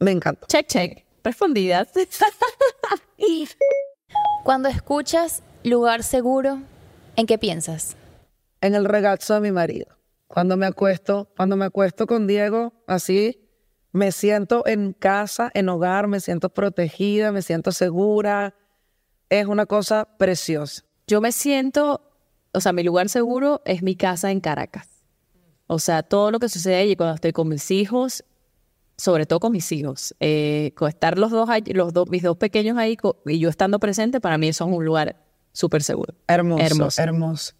me 0.00 0.10
encantó. 0.10 0.46
Check, 0.48 0.66
check. 0.66 1.04
Respondidas. 1.22 1.88
Cuando 4.44 4.68
escuchas 4.68 5.42
lugar 5.62 6.02
seguro, 6.02 6.60
¿en 7.16 7.26
qué 7.26 7.38
piensas? 7.38 7.96
en 8.60 8.74
el 8.74 8.84
regazo 8.84 9.34
de 9.34 9.40
mi 9.40 9.52
marido. 9.52 9.86
Cuando 10.26 10.56
me 10.56 10.66
acuesto, 10.66 11.28
cuando 11.36 11.56
me 11.56 11.66
acuesto 11.66 12.06
con 12.06 12.26
Diego, 12.26 12.72
así 12.86 13.45
me 13.96 14.12
siento 14.12 14.62
en 14.66 14.92
casa, 14.92 15.50
en 15.54 15.68
hogar, 15.70 16.06
me 16.06 16.20
siento 16.20 16.50
protegida, 16.50 17.32
me 17.32 17.40
siento 17.42 17.72
segura. 17.72 18.54
Es 19.30 19.46
una 19.46 19.64
cosa 19.66 20.06
preciosa. 20.18 20.84
Yo 21.06 21.20
me 21.20 21.32
siento, 21.32 22.02
o 22.52 22.60
sea, 22.60 22.72
mi 22.72 22.82
lugar 22.82 23.08
seguro 23.08 23.62
es 23.64 23.82
mi 23.82 23.96
casa 23.96 24.30
en 24.30 24.40
Caracas. 24.40 24.88
O 25.66 25.78
sea, 25.78 26.02
todo 26.02 26.30
lo 26.30 26.38
que 26.38 26.48
sucede 26.48 26.76
allí 26.76 26.94
cuando 26.94 27.14
estoy 27.14 27.32
con 27.32 27.48
mis 27.48 27.70
hijos, 27.70 28.22
sobre 28.98 29.24
todo 29.26 29.40
con 29.40 29.52
mis 29.52 29.72
hijos, 29.72 30.14
eh, 30.20 30.72
con 30.76 30.88
estar 30.88 31.18
los 31.18 31.30
dos, 31.30 31.48
allí- 31.48 31.72
los 31.72 31.92
dos, 31.92 32.08
mis 32.10 32.22
dos 32.22 32.36
pequeños 32.36 32.76
ahí 32.78 32.96
y 33.26 33.38
yo 33.38 33.48
estando 33.48 33.78
presente, 33.80 34.20
para 34.20 34.36
mí 34.38 34.48
eso 34.48 34.64
es 34.68 34.70
un 34.76 34.84
lugar 34.84 35.24
súper 35.52 35.82
seguro. 35.82 36.14
Hermoso, 36.28 36.62
Hermoso. 36.64 37.02
hermoso. 37.02 37.52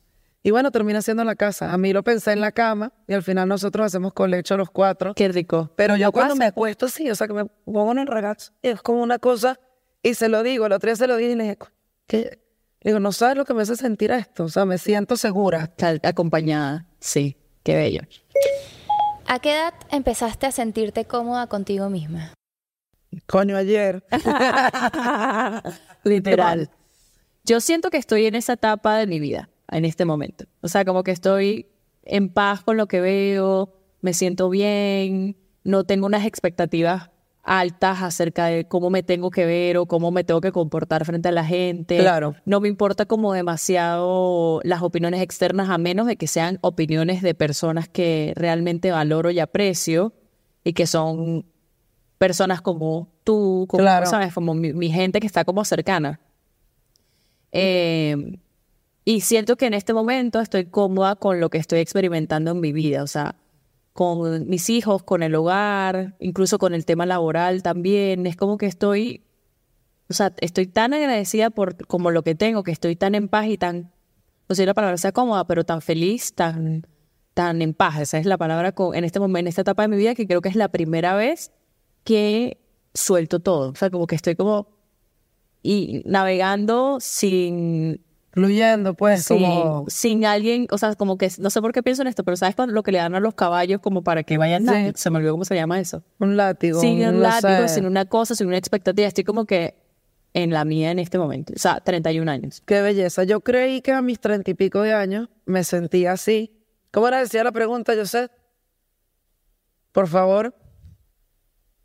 Y 0.46 0.52
bueno, 0.52 0.70
termina 0.70 1.02
siendo 1.02 1.24
la 1.24 1.34
casa. 1.34 1.72
A 1.72 1.76
mí 1.76 1.92
lo 1.92 2.04
pensé 2.04 2.30
en 2.30 2.40
la 2.40 2.52
cama 2.52 2.92
y 3.08 3.14
al 3.14 3.24
final 3.24 3.48
nosotros 3.48 3.84
hacemos 3.84 4.12
colecho 4.12 4.56
los 4.56 4.70
cuatro. 4.70 5.12
Qué 5.12 5.26
rico. 5.26 5.72
Pero 5.74 5.96
yo 5.96 6.06
¿No 6.06 6.12
cuando 6.12 6.34
pasa? 6.34 6.38
me 6.38 6.46
acuesto, 6.46 6.86
sí, 6.86 7.10
o 7.10 7.16
sea, 7.16 7.26
que 7.26 7.32
me 7.32 7.46
pongo 7.46 7.90
en 7.90 7.98
el 7.98 8.06
regazo, 8.06 8.52
y 8.62 8.68
es 8.68 8.80
como 8.80 9.02
una 9.02 9.18
cosa, 9.18 9.58
y 10.04 10.14
se 10.14 10.28
lo 10.28 10.44
digo, 10.44 10.66
el 10.66 10.72
otro 10.72 10.86
día 10.86 10.94
se 10.94 11.08
lo 11.08 11.16
dije 11.16 11.32
y 11.32 11.34
le 11.34 11.42
dije, 11.42 11.58
¿qué? 12.06 12.38
Le 12.80 12.90
digo, 12.90 13.00
no 13.00 13.10
sabes 13.10 13.36
lo 13.36 13.44
que 13.44 13.54
me 13.54 13.62
hace 13.62 13.74
sentir 13.74 14.12
esto, 14.12 14.44
o 14.44 14.48
sea, 14.48 14.64
me 14.66 14.78
siento 14.78 15.16
segura. 15.16 15.74
Acompañada, 16.04 16.86
sí, 17.00 17.36
qué 17.64 17.74
bello. 17.74 18.02
¿A 19.26 19.40
qué 19.40 19.52
edad 19.52 19.74
empezaste 19.90 20.46
a 20.46 20.52
sentirte 20.52 21.06
cómoda 21.06 21.48
contigo 21.48 21.90
misma? 21.90 22.34
Coño, 23.26 23.56
ayer. 23.56 24.04
Literal. 26.04 26.70
Yo 27.44 27.60
siento 27.60 27.90
que 27.90 27.96
estoy 27.96 28.26
en 28.26 28.36
esa 28.36 28.52
etapa 28.52 28.96
de 28.96 29.08
mi 29.08 29.18
vida, 29.18 29.48
en 29.70 29.84
este 29.84 30.04
momento. 30.04 30.44
O 30.60 30.68
sea, 30.68 30.84
como 30.84 31.02
que 31.02 31.10
estoy 31.10 31.66
en 32.04 32.28
paz 32.28 32.62
con 32.62 32.76
lo 32.76 32.86
que 32.86 33.00
veo, 33.00 33.72
me 34.00 34.12
siento 34.14 34.48
bien, 34.48 35.36
no 35.64 35.84
tengo 35.84 36.06
unas 36.06 36.24
expectativas 36.24 37.10
altas 37.42 38.02
acerca 38.02 38.46
de 38.46 38.66
cómo 38.66 38.90
me 38.90 39.04
tengo 39.04 39.30
que 39.30 39.46
ver 39.46 39.76
o 39.78 39.86
cómo 39.86 40.10
me 40.10 40.24
tengo 40.24 40.40
que 40.40 40.50
comportar 40.50 41.04
frente 41.04 41.28
a 41.28 41.32
la 41.32 41.44
gente. 41.44 41.98
Claro. 41.98 42.34
No 42.44 42.60
me 42.60 42.68
importa 42.68 43.06
como 43.06 43.32
demasiado 43.32 44.60
las 44.64 44.82
opiniones 44.82 45.22
externas, 45.22 45.70
a 45.70 45.78
menos 45.78 46.06
de 46.08 46.16
que 46.16 46.26
sean 46.26 46.58
opiniones 46.60 47.22
de 47.22 47.34
personas 47.34 47.88
que 47.88 48.32
realmente 48.36 48.90
valoro 48.90 49.30
y 49.30 49.38
aprecio 49.38 50.12
y 50.64 50.72
que 50.72 50.86
son 50.86 51.46
personas 52.18 52.62
como 52.62 53.08
tú, 53.22 53.66
como, 53.68 53.82
Claro. 53.82 54.06
¿sabes? 54.06 54.34
Como 54.34 54.54
mi, 54.54 54.72
mi 54.72 54.90
gente 54.90 55.20
que 55.20 55.26
está 55.26 55.44
como 55.44 55.64
cercana. 55.64 56.18
Eh, 57.52 58.38
y 59.08 59.20
siento 59.20 59.56
que 59.56 59.66
en 59.66 59.74
este 59.74 59.94
momento 59.94 60.40
estoy 60.40 60.64
cómoda 60.66 61.14
con 61.14 61.38
lo 61.38 61.48
que 61.48 61.58
estoy 61.58 61.78
experimentando 61.78 62.50
en 62.50 62.58
mi 62.58 62.72
vida, 62.72 63.04
o 63.04 63.06
sea, 63.06 63.36
con 63.92 64.48
mis 64.48 64.68
hijos, 64.68 65.04
con 65.04 65.22
el 65.22 65.32
hogar, 65.36 66.16
incluso 66.18 66.58
con 66.58 66.74
el 66.74 66.84
tema 66.84 67.06
laboral 67.06 67.62
también. 67.62 68.26
Es 68.26 68.34
como 68.34 68.58
que 68.58 68.66
estoy, 68.66 69.22
o 70.10 70.12
sea, 70.12 70.34
estoy 70.40 70.66
tan 70.66 70.92
agradecida 70.92 71.50
por 71.50 71.86
como 71.86 72.10
lo 72.10 72.24
que 72.24 72.34
tengo, 72.34 72.64
que 72.64 72.72
estoy 72.72 72.96
tan 72.96 73.14
en 73.14 73.28
paz 73.28 73.46
y 73.46 73.56
tan, 73.56 73.92
no 74.48 74.56
sé 74.56 74.66
la 74.66 74.74
palabra 74.74 74.96
sea 74.96 75.12
cómoda, 75.12 75.46
pero 75.46 75.62
tan 75.62 75.82
feliz, 75.82 76.34
tan, 76.34 76.84
tan 77.32 77.62
en 77.62 77.74
paz. 77.74 78.00
Esa 78.00 78.18
es 78.18 78.26
la 78.26 78.38
palabra 78.38 78.72
con, 78.72 78.96
en 78.96 79.04
este 79.04 79.20
momento, 79.20 79.46
en 79.46 79.46
esta 79.46 79.60
etapa 79.60 79.82
de 79.82 79.88
mi 79.88 79.98
vida, 79.98 80.16
que 80.16 80.26
creo 80.26 80.40
que 80.40 80.48
es 80.48 80.56
la 80.56 80.68
primera 80.68 81.14
vez 81.14 81.52
que 82.02 82.58
suelto 82.92 83.38
todo. 83.38 83.70
O 83.70 83.74
sea, 83.76 83.88
como 83.88 84.08
que 84.08 84.16
estoy 84.16 84.34
como 84.34 84.74
y 85.62 86.02
navegando 86.06 86.98
sin, 87.00 88.04
Fluyendo, 88.36 88.92
pues, 88.92 89.22
sin, 89.22 89.38
como... 89.38 89.86
sin 89.88 90.26
alguien, 90.26 90.66
o 90.70 90.76
sea, 90.76 90.94
como 90.94 91.16
que 91.16 91.32
no 91.38 91.48
sé 91.48 91.62
por 91.62 91.72
qué 91.72 91.82
pienso 91.82 92.02
en 92.02 92.08
esto, 92.08 92.22
pero 92.22 92.36
¿sabes 92.36 92.54
cuando 92.54 92.74
lo 92.74 92.82
que 92.82 92.92
le 92.92 92.98
dan 92.98 93.14
a 93.14 93.20
los 93.20 93.34
caballos 93.34 93.80
como 93.80 94.04
para 94.04 94.24
que 94.24 94.36
vayan? 94.36 94.66
Sí. 94.66 94.92
Se 94.94 95.08
me 95.08 95.16
olvidó 95.16 95.32
cómo 95.32 95.46
se 95.46 95.54
llama 95.54 95.80
eso. 95.80 96.02
Un 96.18 96.36
látigo. 96.36 96.78
Sin 96.78 97.00
un 97.00 97.14
un 97.14 97.22
látigo, 97.22 97.66
sin 97.66 97.86
una 97.86 98.04
cosa, 98.04 98.34
sin 98.34 98.46
una 98.48 98.58
expectativa. 98.58 99.08
Estoy 99.08 99.24
como 99.24 99.46
que 99.46 99.74
en 100.34 100.50
la 100.50 100.66
mía 100.66 100.90
en 100.90 100.98
este 100.98 101.18
momento. 101.18 101.54
O 101.56 101.58
sea, 101.58 101.80
31 101.80 102.30
años. 102.30 102.62
Qué 102.66 102.82
belleza. 102.82 103.24
Yo 103.24 103.40
creí 103.40 103.80
que 103.80 103.92
a 103.92 104.02
mis 104.02 104.20
treinta 104.20 104.50
y 104.50 104.54
pico 104.54 104.82
de 104.82 104.92
años 104.92 105.30
me 105.46 105.64
sentía 105.64 106.12
así. 106.12 106.62
¿Cómo 106.90 107.08
era 107.08 107.20
decía 107.20 107.42
la 107.42 107.52
pregunta, 107.52 107.94
José? 107.96 108.28
Por 109.92 110.08
favor. 110.08 110.54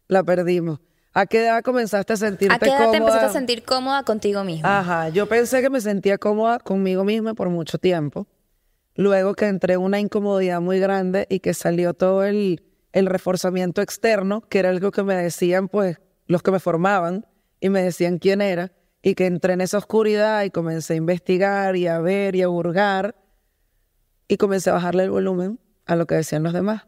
La 0.09 0.21
perdimos. 0.21 0.81
¿A 1.13 1.25
qué 1.25 1.43
edad 1.43 1.61
comenzaste 1.61 2.13
a 2.13 2.17
sentirte 2.17 2.55
¿A 2.55 2.59
qué 2.59 2.69
edad 2.69 2.77
te 2.77 2.83
cómoda? 2.83 2.97
empezaste 2.97 3.25
a 3.25 3.33
sentir 3.33 3.63
cómoda 3.63 4.03
contigo 4.03 4.43
misma? 4.43 4.79
Ajá, 4.79 5.09
yo 5.09 5.27
pensé 5.27 5.61
que 5.61 5.69
me 5.69 5.81
sentía 5.81 6.17
cómoda 6.17 6.59
conmigo 6.59 7.03
misma 7.03 7.33
por 7.33 7.49
mucho 7.49 7.77
tiempo. 7.77 8.27
Luego 8.95 9.33
que 9.33 9.47
entré 9.47 9.73
en 9.73 9.81
una 9.81 9.99
incomodidad 9.99 10.61
muy 10.61 10.79
grande 10.79 11.27
y 11.29 11.39
que 11.39 11.53
salió 11.53 11.93
todo 11.93 12.23
el, 12.23 12.63
el 12.93 13.05
reforzamiento 13.07 13.81
externo, 13.81 14.41
que 14.41 14.59
era 14.59 14.69
algo 14.69 14.91
que 14.91 15.03
me 15.03 15.15
decían, 15.15 15.67
pues, 15.67 15.97
los 16.27 16.43
que 16.43 16.51
me 16.51 16.59
formaban 16.59 17.25
y 17.59 17.69
me 17.69 17.83
decían 17.83 18.17
quién 18.17 18.41
era, 18.41 18.71
y 19.01 19.15
que 19.15 19.25
entré 19.25 19.53
en 19.53 19.61
esa 19.61 19.77
oscuridad 19.79 20.43
y 20.43 20.51
comencé 20.51 20.93
a 20.93 20.97
investigar 20.97 21.75
y 21.75 21.87
a 21.87 21.99
ver 21.99 22.35
y 22.35 22.41
a 22.41 22.49
hurgar, 22.49 23.15
y 24.27 24.37
comencé 24.37 24.69
a 24.69 24.73
bajarle 24.73 25.03
el 25.03 25.11
volumen 25.11 25.59
a 25.85 25.95
lo 25.95 26.05
que 26.07 26.15
decían 26.15 26.43
los 26.43 26.53
demás. 26.53 26.83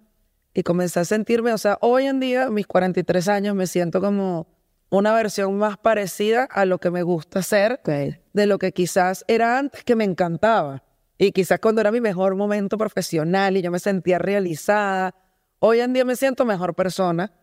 Y 0.54 0.64
comencé 0.64 1.00
a 1.00 1.06
sentirme, 1.06 1.52
o 1.54 1.58
sea, 1.58 1.78
hoy 1.82 2.06
en 2.06 2.20
día, 2.20 2.50
mis 2.50 2.68
43 2.68 3.28
años, 3.28 3.56
me 3.56 3.68
siento 3.68 4.02
como 4.02 4.48
una 4.90 5.14
versión 5.14 5.58
más 5.58 5.78
parecida 5.78 6.44
a 6.44 6.66
lo 6.66 6.78
que 6.78 6.92
me 6.92 7.02
gusta 7.02 7.40
hacer 7.40 7.82
de 7.84 8.46
lo 8.46 8.60
que 8.60 8.72
quizás 8.72 9.26
era 9.28 9.58
antes 9.58 9.84
que 9.84 9.96
me 9.96 10.04
encantaba. 10.04 10.84
Y 11.18 11.32
quizás 11.32 11.60
cuando 11.60 11.82
era 11.82 11.92
mi 11.92 12.02
mejor 12.02 12.36
momento 12.36 12.78
profesional 12.78 13.58
y 13.58 13.62
yo 13.62 13.72
me 13.72 13.80
sentía 13.80 14.20
realizada, 14.20 15.16
hoy 15.60 15.80
en 15.80 15.94
día 15.94 16.06
me 16.06 16.16
siento 16.16 16.46
mejor 16.46 16.76
persona 16.76 17.34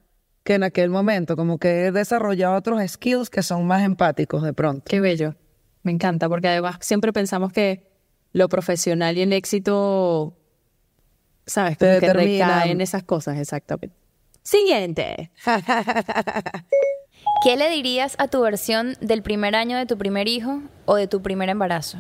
que 0.45 0.55
en 0.55 0.63
aquel 0.63 0.91
momento, 0.91 1.37
como 1.37 1.59
que 1.59 1.87
he 1.87 1.93
desarrollado 1.93 2.55
otros 2.55 2.81
skills 2.89 3.31
que 3.31 3.43
son 3.43 3.67
más 3.67 3.83
empáticos 3.83 4.43
de 4.43 4.53
pronto. 4.53 4.85
Qué 4.87 5.01
bello. 5.01 5.35
Me 5.83 5.93
encanta, 5.93 6.29
porque 6.29 6.49
además 6.49 6.77
siempre 6.81 7.13
pensamos 7.13 7.53
que 7.53 7.91
lo 8.33 8.49
profesional 8.49 9.19
y 9.19 9.23
el 9.23 9.33
éxito, 9.33 10.37
¿sabes? 11.51 11.79
Te 11.79 12.01
que 12.01 12.13
recae 12.13 12.71
en 12.71 12.81
esas 12.81 13.03
cosas, 13.03 13.39
exactamente. 13.39 13.97
Siguiente. 14.43 15.31
¿Qué 17.45 17.57
le 17.57 17.71
dirías 17.71 18.17
a 18.19 18.29
tu 18.29 18.41
versión 18.41 18.95
del 19.01 19.23
primer 19.23 19.55
año 19.55 19.77
de 19.77 19.87
tu 19.87 19.99
primer 19.99 20.29
hijo 20.29 20.63
o 20.87 20.97
de 20.97 21.07
tu 21.07 21.23
primer 21.23 21.49
embarazo? 21.49 21.99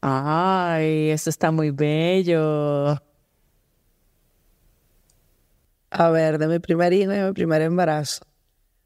Ay, 0.00 1.10
eso 1.10 1.30
está 1.30 1.50
muy 1.50 1.70
bello. 1.70 3.00
A 5.90 6.10
ver, 6.10 6.38
de 6.38 6.48
mi 6.48 6.58
primer 6.58 6.92
hijo 6.92 7.12
y 7.12 7.16
de 7.16 7.26
mi 7.26 7.32
primer 7.32 7.62
embarazo. 7.62 8.24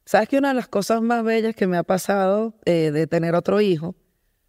¿Sabes 0.04 0.28
que 0.28 0.38
una 0.38 0.48
de 0.48 0.54
las 0.54 0.68
cosas 0.68 1.00
más 1.02 1.24
bellas 1.24 1.54
que 1.54 1.66
me 1.66 1.78
ha 1.78 1.82
pasado 1.82 2.54
eh, 2.64 2.90
de 2.92 3.06
tener 3.06 3.34
otro 3.34 3.60
hijo, 3.60 3.96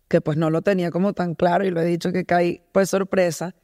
que 0.08 0.22
pues 0.22 0.38
no 0.38 0.50
lo 0.50 0.62
tenía 0.62 0.92
como 0.92 1.14
tan 1.14 1.36
claro 1.36 1.66
y 1.66 1.72
lo 1.72 1.82
he 1.82 1.86
dicho 1.86 2.12
que 2.12 2.26
caí 2.26 2.62
pues 2.72 2.90
sorpresa, 2.90 3.56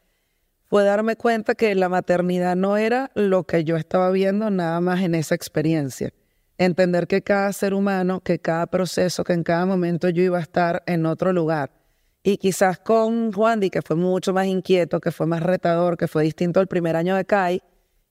fue 0.74 0.86
darme 0.86 1.16
cuenta 1.16 1.54
que 1.54 1.76
la 1.76 1.88
maternidad 1.88 2.56
no 2.56 2.78
era 2.78 3.12
lo 3.14 3.44
que 3.44 3.64
yo 3.64 3.78
estaba 3.78 4.10
viendo 4.10 4.50
nada 4.50 4.82
más 4.82 5.04
en 5.04 5.14
esa 5.14 5.36
experiencia. 5.36 6.12
Entender 6.58 7.06
que 7.06 7.22
cada 7.22 7.54
ser 7.54 7.76
humano, 7.76 8.22
que 8.22 8.40
cada 8.40 8.66
proceso, 8.66 9.24
que 9.24 9.34
en 9.34 9.44
cada 9.44 9.68
momento 9.68 10.10
yo 10.10 10.24
iba 10.24 10.40
a 10.40 10.42
estar 10.42 10.82
en 10.88 11.06
otro 11.06 11.32
lugar. 11.32 11.70
Y 12.24 12.38
quizás 12.38 12.80
con 12.80 13.32
Juan 13.34 13.60
Di, 13.60 13.70
que 13.70 13.84
fue 13.84 13.96
mucho 13.96 14.34
más 14.34 14.48
inquieto, 14.48 15.00
que 15.00 15.12
fue 15.12 15.28
más 15.28 15.44
retador, 15.44 15.96
que 15.96 16.08
fue 16.08 16.24
distinto 16.24 16.60
al 16.60 16.66
primer 16.66 16.96
año 16.96 17.16
de 17.16 17.26
Kai, 17.26 17.62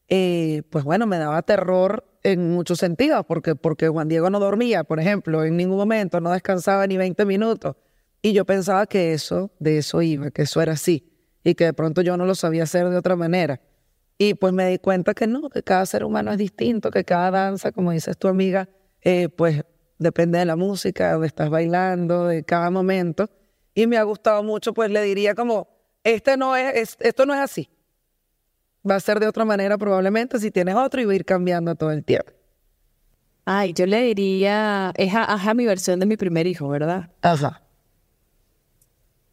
eh, 0.07 0.62
pues 0.70 0.85
bueno, 0.85 1.05
me 1.09 1.18
daba 1.18 1.42
terror 1.42 2.05
en 2.22 2.53
muchos 2.53 2.79
sentidos, 2.79 3.25
porque, 3.27 3.57
porque 3.57 3.88
Juan 3.88 4.07
Diego 4.07 4.31
no 4.31 4.38
dormía, 4.38 4.85
por 4.85 5.01
ejemplo, 5.01 5.42
en 5.42 5.57
ningún 5.57 5.79
momento, 5.79 6.20
no 6.20 6.31
descansaba 6.31 6.87
ni 6.87 6.96
20 6.96 7.25
minutos. 7.25 7.75
Y 8.22 8.35
yo 8.35 8.44
pensaba 8.44 8.87
que 8.87 9.14
eso, 9.14 9.51
de 9.59 9.79
eso 9.79 10.01
iba, 10.01 10.31
que 10.31 10.42
eso 10.42 10.62
era 10.62 10.75
así, 10.75 11.12
y 11.44 11.55
que 11.55 11.64
de 11.64 11.72
pronto 11.72 12.02
yo 12.02 12.16
no 12.16 12.24
lo 12.26 12.35
sabía 12.35 12.62
hacer 12.64 12.88
de 12.88 12.96
otra 12.96 13.16
manera. 13.16 13.61
Y 14.18 14.35
pues 14.35 14.52
me 14.52 14.68
di 14.68 14.78
cuenta 14.78 15.14
que 15.14 15.26
no, 15.26 15.48
que 15.50 15.62
cada 15.62 15.85
ser 15.87 16.05
humano 16.05 16.31
es 16.33 16.38
distinto, 16.38 16.90
que 16.90 17.05
cada 17.05 17.31
danza, 17.31 17.72
como 17.72 17.90
dices 17.90 18.16
tu 18.16 18.28
amiga, 18.28 18.68
eh, 19.00 19.28
pues 19.28 19.62
depende 19.98 20.38
de 20.38 20.44
la 20.44 20.55
música, 20.57 21.12
donde 21.12 21.26
estás 21.26 21.50
bailando, 21.50 22.26
de 22.26 22.44
cada 22.44 22.70
momento. 22.70 23.28
Y 23.74 23.87
me 23.87 23.96
ha 23.96 24.02
gustado 24.05 24.42
mucho, 24.42 24.74
pues 24.74 24.90
le 24.90 25.02
diría 25.02 25.35
como, 25.35 25.68
este 26.05 26.37
no 26.37 26.55
es, 26.57 26.74
es- 26.76 26.96
esto 27.00 27.26
no 27.26 27.35
es 27.35 27.40
así. 27.40 27.68
Va 28.88 28.96
a 28.96 29.00
ser 29.00 29.18
de 29.20 29.26
otra 29.28 29.44
manera 29.44 29.78
probablemente 29.78 30.38
si 30.38 30.50
tienes 30.50 30.74
otro 30.74 31.00
y 31.00 31.05
va 31.05 31.12
a 31.12 31.16
ir 31.16 31.24
cambiando 31.24 31.74
todo 31.74 31.90
el 31.92 32.05
tiempo. 32.05 32.33
Ay, 33.44 33.72
yo 33.72 33.87
le 33.87 34.02
diría, 34.02 34.92
es 34.96 35.14
a, 35.14 35.24
a 35.24 35.55
mi 35.55 35.66
versión 35.66 35.98
de 35.98 36.07
mi 36.07 36.16
primer 36.16 36.46
hijo, 36.46 36.68
¿verdad? 36.68 37.11
Ajá. 37.22 37.62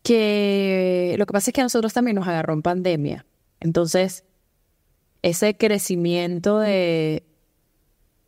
Que 0.10 1.14
lo 1.20 1.28
que 1.28 1.34
pasa 1.34 1.52
es 1.52 1.54
que 1.54 1.62
a 1.62 1.66
nosotros 1.66 1.94
también 1.94 2.16
nos 2.16 2.28
agarró 2.28 2.54
en 2.54 2.64
pandemia. 2.64 3.28
Entonces, 3.60 4.24
ese 5.22 5.56
crecimiento 5.56 6.58
de, 6.58 7.28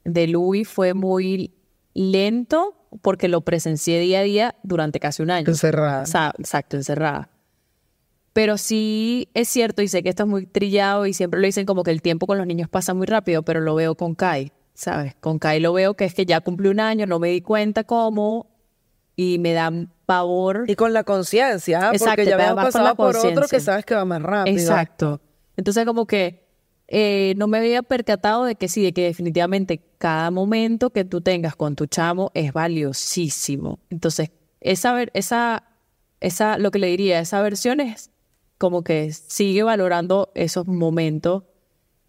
de 0.03 0.27
Louis 0.27 0.67
fue 0.67 0.93
muy 0.93 1.55
lento 1.95 2.75
porque 3.01 3.27
lo 3.27 3.41
presencié 3.41 3.99
día 3.99 4.19
a 4.19 4.23
día 4.23 4.55
durante 4.61 4.99
casi 4.99 5.23
un 5.23 5.31
año. 5.31 5.47
Encerrada. 5.47 6.03
Exacto, 6.03 6.77
encerrada. 6.77 7.31
Pero 8.33 8.59
sí 8.59 9.29
es 9.33 9.47
cierto, 9.47 9.81
y 9.81 9.87
sé 9.87 10.03
que 10.03 10.09
esto 10.09 10.23
es 10.23 10.29
muy 10.29 10.45
trillado 10.45 11.07
y 11.07 11.13
siempre 11.13 11.39
lo 11.39 11.47
dicen 11.47 11.65
como 11.65 11.81
que 11.81 11.89
el 11.89 12.03
tiempo 12.03 12.27
con 12.27 12.37
los 12.37 12.45
niños 12.45 12.69
pasa 12.69 12.93
muy 12.93 13.07
rápido, 13.07 13.41
pero 13.41 13.59
lo 13.59 13.73
veo 13.73 13.95
con 13.95 14.13
Kai, 14.13 14.51
¿sabes? 14.75 15.15
Con 15.15 15.39
Kai 15.39 15.59
lo 15.59 15.73
veo 15.73 15.95
que 15.95 16.05
es 16.05 16.13
que 16.13 16.27
ya 16.27 16.41
cumplió 16.41 16.69
un 16.69 16.79
año, 16.79 17.07
no 17.07 17.17
me 17.17 17.29
di 17.29 17.41
cuenta 17.41 17.83
cómo 17.85 18.50
y 19.21 19.37
me 19.37 19.53
da 19.53 19.71
pavor. 20.07 20.63
Y 20.67 20.75
con 20.75 20.93
la 20.93 21.03
conciencia, 21.03 21.89
¿ah? 21.89 21.91
Porque 21.97 22.25
ya 22.25 22.33
habías 22.33 22.55
pasado 22.55 22.85
la 22.85 22.95
por 22.95 23.15
otro 23.15 23.47
que 23.47 23.59
sabes 23.59 23.85
que 23.85 23.93
va 23.93 24.03
más 24.03 24.21
rápido. 24.21 24.57
Exacto. 24.57 25.21
Entonces 25.55 25.85
como 25.85 26.07
que 26.07 26.47
eh, 26.87 27.35
no 27.37 27.47
me 27.47 27.59
había 27.59 27.83
percatado 27.83 28.45
de 28.45 28.55
que 28.55 28.67
sí, 28.67 28.81
de 28.81 28.93
que 28.93 29.03
definitivamente 29.03 29.79
cada 29.99 30.31
momento 30.31 30.89
que 30.89 31.05
tú 31.05 31.21
tengas 31.21 31.55
con 31.55 31.75
tu 31.75 31.85
chamo 31.85 32.31
es 32.33 32.51
valiosísimo. 32.51 33.79
Entonces, 33.91 34.31
esa, 34.59 35.03
esa, 35.13 35.63
esa, 36.19 36.57
lo 36.57 36.71
que 36.71 36.79
le 36.79 36.87
diría, 36.87 37.19
esa 37.19 37.41
versión 37.43 37.79
es 37.79 38.09
como 38.57 38.83
que 38.83 39.13
sigue 39.13 39.61
valorando 39.61 40.31
esos 40.33 40.65
momentos 40.65 41.43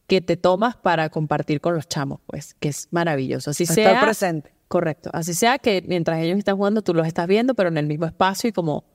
que 0.07 0.23
te 0.23 0.37
tomas 0.39 0.77
para 0.77 1.11
compartir 1.11 1.61
con 1.61 1.75
los 1.75 1.89
chamos, 1.89 2.21
pues, 2.27 2.55
que 2.55 2.69
es 2.71 2.89
maravilloso. 2.91 3.51
Así 3.51 3.65
Estar 3.65 3.77
sea, 3.77 4.01
presente. 4.01 4.53
Correcto. 4.73 5.11
Así 5.13 5.35
sea 5.35 5.59
que 5.59 5.85
mientras 5.87 6.19
ellos 6.23 6.39
están 6.39 6.57
jugando, 6.57 6.81
tú 6.81 6.95
los 6.95 7.07
estás 7.07 7.27
viendo, 7.27 7.55
pero 7.55 7.69
en 7.69 7.77
el 7.77 7.87
mismo 7.87 8.07
espacio 8.07 8.49
y 8.49 8.55
como 8.55 8.87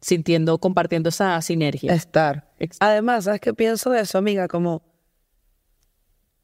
sintiendo, 0.00 0.58
compartiendo 0.58 1.08
esa 1.08 1.42
sinergia. 1.42 1.92
Estar. 1.92 2.54
Además, 2.78 3.24
¿sabes 3.24 3.40
qué 3.40 3.52
pienso 3.52 3.90
de 3.90 4.02
eso, 4.02 4.16
amiga? 4.16 4.46
Como 4.46 4.84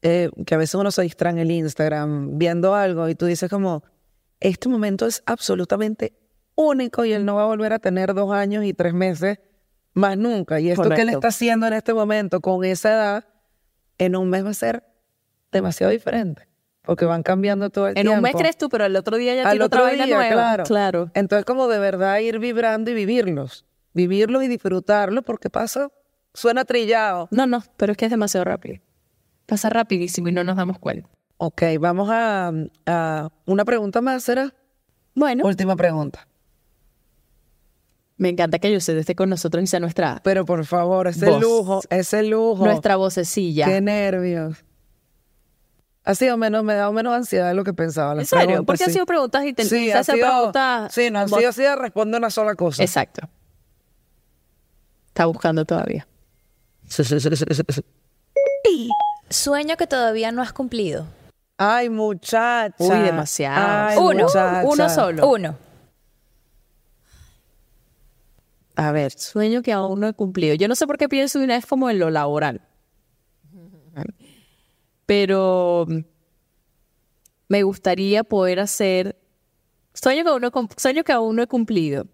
eh, 0.01 0.29
que 0.45 0.55
a 0.55 0.57
veces 0.57 0.75
uno 0.75 0.91
se 0.91 1.03
distrae 1.03 1.31
en 1.31 1.39
el 1.39 1.51
Instagram 1.51 2.37
viendo 2.37 2.75
algo 2.75 3.07
y 3.07 3.15
tú 3.15 3.27
dices 3.27 3.49
como, 3.49 3.81
este 4.41 4.67
momento 4.67 5.05
es 5.07 5.23
absolutamente 5.25 6.11
único 6.55 7.05
y 7.05 7.13
él 7.13 7.23
no 7.23 7.35
va 7.35 7.43
a 7.43 7.45
volver 7.45 7.71
a 7.71 7.79
tener 7.79 8.13
dos 8.13 8.33
años 8.33 8.65
y 8.65 8.73
tres 8.73 8.93
meses 8.93 9.39
más 9.93 10.17
nunca. 10.17 10.59
Y 10.59 10.69
esto 10.69 10.89
que 10.89 11.03
él 11.03 11.09
está 11.11 11.29
haciendo 11.29 11.65
en 11.65 11.71
este 11.71 11.93
momento 11.93 12.41
con 12.41 12.65
esa 12.65 12.91
edad, 12.91 13.25
en 13.97 14.17
un 14.17 14.29
mes 14.29 14.43
va 14.43 14.49
a 14.49 14.53
ser 14.53 14.83
demasiado 15.49 15.93
diferente. 15.93 16.50
Porque 16.83 17.05
van 17.05 17.21
cambiando 17.23 17.69
todo 17.69 17.87
el 17.87 17.91
En 17.97 18.03
tiempo. 18.03 18.13
un 18.15 18.21
mes 18.21 18.33
crees 18.35 18.57
tú, 18.57 18.67
pero 18.69 18.85
el 18.85 18.95
otro 18.95 19.17
día 19.17 19.35
ya 19.35 19.49
tiene 19.51 19.65
otra 19.65 19.79
otro 19.81 19.83
vaina 19.89 20.05
día, 20.05 20.15
nueva. 20.15 20.31
claro. 20.33 20.63
Claro. 20.63 21.11
Entonces, 21.13 21.45
como 21.45 21.67
de 21.67 21.77
verdad 21.79 22.17
ir 22.19 22.39
vibrando 22.39 22.89
y 22.91 22.93
vivirlos. 22.95 23.65
Vivirlos 23.93 24.43
y 24.43 24.47
disfrutarlos 24.47 25.23
porque 25.23 25.49
pasa, 25.49 25.89
suena 26.33 26.65
trillado. 26.65 27.27
No, 27.31 27.45
no, 27.45 27.63
pero 27.77 27.91
es 27.91 27.97
que 27.97 28.05
es 28.05 28.11
demasiado 28.11 28.45
rápido. 28.45 28.81
Pasa 29.45 29.69
rapidísimo 29.69 30.29
y 30.29 30.31
no 30.31 30.43
nos 30.43 30.55
damos 30.55 30.79
cuenta. 30.79 31.07
Ok, 31.37 31.61
vamos 31.79 32.09
a, 32.11 32.51
a 32.85 33.29
una 33.45 33.65
pregunta 33.65 33.99
más, 34.01 34.23
¿será? 34.23 34.53
Bueno, 35.13 35.45
Última 35.45 35.75
pregunta. 35.75 36.27
me 38.17 38.29
encanta 38.29 38.59
que 38.59 38.71
Yusef 38.71 38.97
esté 38.97 39.15
con 39.15 39.29
nosotros 39.29 39.63
y 39.63 39.67
sea 39.67 39.79
nuestra, 39.79 40.21
Pero 40.23 40.45
por 40.45 40.63
favor, 40.65 41.07
ese 41.07 41.25
Voz. 41.29 41.41
lujo, 41.41 41.81
ese 41.89 42.23
lujo. 42.23 42.63
nuestra 42.63 42.95
vocecilla. 42.95 43.65
Qué 43.65 43.81
nervios. 43.81 44.63
Ha 46.03 46.15
sido 46.15 46.35
menos, 46.35 46.63
me 46.63 46.73
ha 46.73 46.77
dado 46.77 46.93
menos 46.93 47.13
ansiedad 47.13 47.49
de 47.49 47.53
lo 47.53 47.63
que 47.63 47.73
pensaba. 47.73 48.13
¿En 48.13 48.17
las 48.19 48.29
serio? 48.29 48.45
preguntas, 48.47 48.65
Porque 48.65 48.83
han 48.83 48.89
sí. 48.89 48.93
sido 48.93 49.05
preguntas 49.05 49.45
y 49.45 49.53
te 49.53 49.63
Sí, 49.65 49.91
ha 49.91 50.03
sido, 50.03 50.17
preguntas. 50.17 50.93
sí, 50.93 51.11
no 51.11 51.19
han 51.19 51.29
sido 51.29 51.49
así 51.49 51.61
de 51.61 51.75
responder 51.75 52.19
una 52.19 52.29
sola 52.31 52.55
cosa. 52.55 52.81
Exacto. 52.83 53.27
Está 55.07 55.25
buscando 55.25 55.63
todavía. 55.65 56.07
Sueño 59.29 59.77
que 59.77 59.87
todavía 59.87 60.31
no 60.31 60.41
has 60.41 60.53
cumplido. 60.53 61.05
Ay, 61.57 61.89
muchacha. 61.89 62.73
Uy, 62.79 62.99
demasiado. 62.99 63.87
Ay, 63.87 63.97
Uno, 63.97 64.23
muchacha. 64.25 64.63
uno 64.65 64.89
solo. 64.89 65.29
Uno. 65.29 65.57
A 68.75 68.91
ver, 68.91 69.11
sueño 69.11 69.61
que 69.61 69.71
aún 69.71 69.99
no 69.99 70.07
he 70.07 70.13
cumplido. 70.13 70.55
Yo 70.55 70.67
no 70.67 70.75
sé 70.75 70.87
por 70.87 70.97
qué 70.97 71.07
pienso 71.07 71.37
de 71.39 71.45
una 71.45 71.55
vez 71.55 71.65
como 71.65 71.89
en 71.89 71.99
lo 71.99 72.09
laboral. 72.09 72.61
Pero 75.05 75.87
me 77.47 77.63
gustaría 77.63 78.23
poder 78.23 78.59
hacer. 78.59 79.17
Sueño 79.93 80.23
que 80.23 80.29
aún 80.29 80.41
no, 80.41 80.51
sueño 80.77 81.03
que 81.03 81.11
aún 81.11 81.35
no 81.35 81.43
he 81.43 81.47
cumplido. 81.47 82.07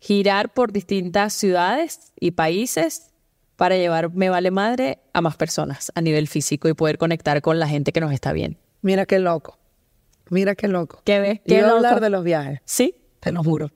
Girar 0.00 0.54
por 0.54 0.72
distintas 0.72 1.32
ciudades 1.32 2.12
y 2.20 2.30
países 2.30 3.10
para 3.56 3.76
llevar 3.76 4.14
Me 4.14 4.30
Vale 4.30 4.52
Madre 4.52 5.00
a 5.12 5.20
más 5.20 5.36
personas 5.36 5.90
a 5.96 6.00
nivel 6.00 6.28
físico 6.28 6.68
y 6.68 6.74
poder 6.74 6.96
conectar 6.96 7.42
con 7.42 7.58
la 7.58 7.66
gente 7.66 7.90
que 7.90 8.00
nos 8.00 8.12
está 8.12 8.32
viendo. 8.32 8.56
Mira 8.82 9.04
qué 9.04 9.18
loco. 9.18 9.58
Mira 10.30 10.54
qué 10.54 10.68
loco. 10.68 11.02
¿Qué 11.04 11.18
ves? 11.18 11.40
¿Qué 11.44 11.58
Iba 11.58 11.68
a 11.68 11.72
hablar 11.72 12.00
de 12.00 12.10
los 12.10 12.22
viajes, 12.22 12.60
¿Sí? 12.64 12.94
te 13.18 13.32
lo 13.32 13.42
juro. 13.42 13.72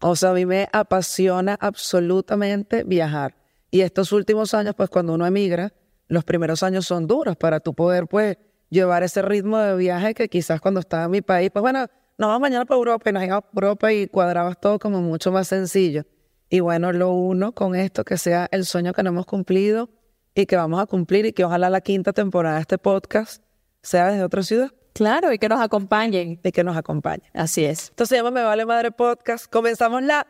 O 0.00 0.16
sea, 0.16 0.30
a 0.30 0.34
mí 0.34 0.44
me 0.44 0.68
apasiona 0.72 1.56
absolutamente 1.58 2.84
viajar. 2.84 3.34
Y 3.70 3.80
estos 3.80 4.12
últimos 4.12 4.52
años, 4.52 4.74
pues 4.76 4.90
cuando 4.90 5.14
uno 5.14 5.26
emigra, 5.26 5.72
los 6.08 6.24
primeros 6.24 6.62
años 6.62 6.86
son 6.86 7.06
duros 7.06 7.36
para 7.36 7.60
tu 7.60 7.74
poder, 7.74 8.06
pues, 8.06 8.36
llevar 8.70 9.02
ese 9.02 9.22
ritmo 9.22 9.58
de 9.58 9.76
viaje 9.76 10.14
que 10.14 10.28
quizás 10.28 10.60
cuando 10.60 10.80
estaba 10.80 11.04
en 11.04 11.10
mi 11.10 11.22
país, 11.22 11.50
pues 11.52 11.60
bueno, 11.62 11.86
nos 12.18 12.28
vamos 12.28 12.40
mañana 12.40 12.64
para 12.64 12.78
Europa 12.78 13.10
y 13.10 13.12
nos 13.12 13.24
íbamos 13.24 13.44
para 13.52 13.66
Europa 13.66 13.92
y 13.92 14.06
cuadrabas 14.08 14.60
todo 14.60 14.78
como 14.78 15.00
mucho 15.00 15.32
más 15.32 15.48
sencillo. 15.48 16.04
Y 16.48 16.60
bueno, 16.60 16.92
lo 16.92 17.10
uno 17.12 17.52
con 17.52 17.74
esto, 17.74 18.04
que 18.04 18.16
sea 18.16 18.48
el 18.52 18.64
sueño 18.64 18.92
que 18.92 19.02
no 19.02 19.10
hemos 19.10 19.26
cumplido 19.26 19.90
y 20.34 20.46
que 20.46 20.56
vamos 20.56 20.80
a 20.80 20.86
cumplir 20.86 21.26
y 21.26 21.32
que 21.32 21.44
ojalá 21.44 21.70
la 21.70 21.80
quinta 21.80 22.12
temporada 22.12 22.56
de 22.56 22.62
este 22.62 22.78
podcast 22.78 23.42
sea 23.82 24.08
desde 24.08 24.24
otra 24.24 24.42
ciudad 24.42 24.70
Claro, 24.94 25.32
y 25.32 25.38
que 25.38 25.48
nos 25.48 25.60
acompañen. 25.60 26.40
y 26.44 26.52
que 26.52 26.62
nos 26.62 26.76
acompañe. 26.76 27.24
Así 27.32 27.64
es. 27.64 27.86
Esto 27.90 28.06
se 28.06 28.14
llama 28.14 28.30
Me 28.30 28.44
Vale 28.44 28.64
Madre 28.64 28.92
Podcast. 28.92 29.46
Comenzamos 29.50 30.02
la 30.04 30.24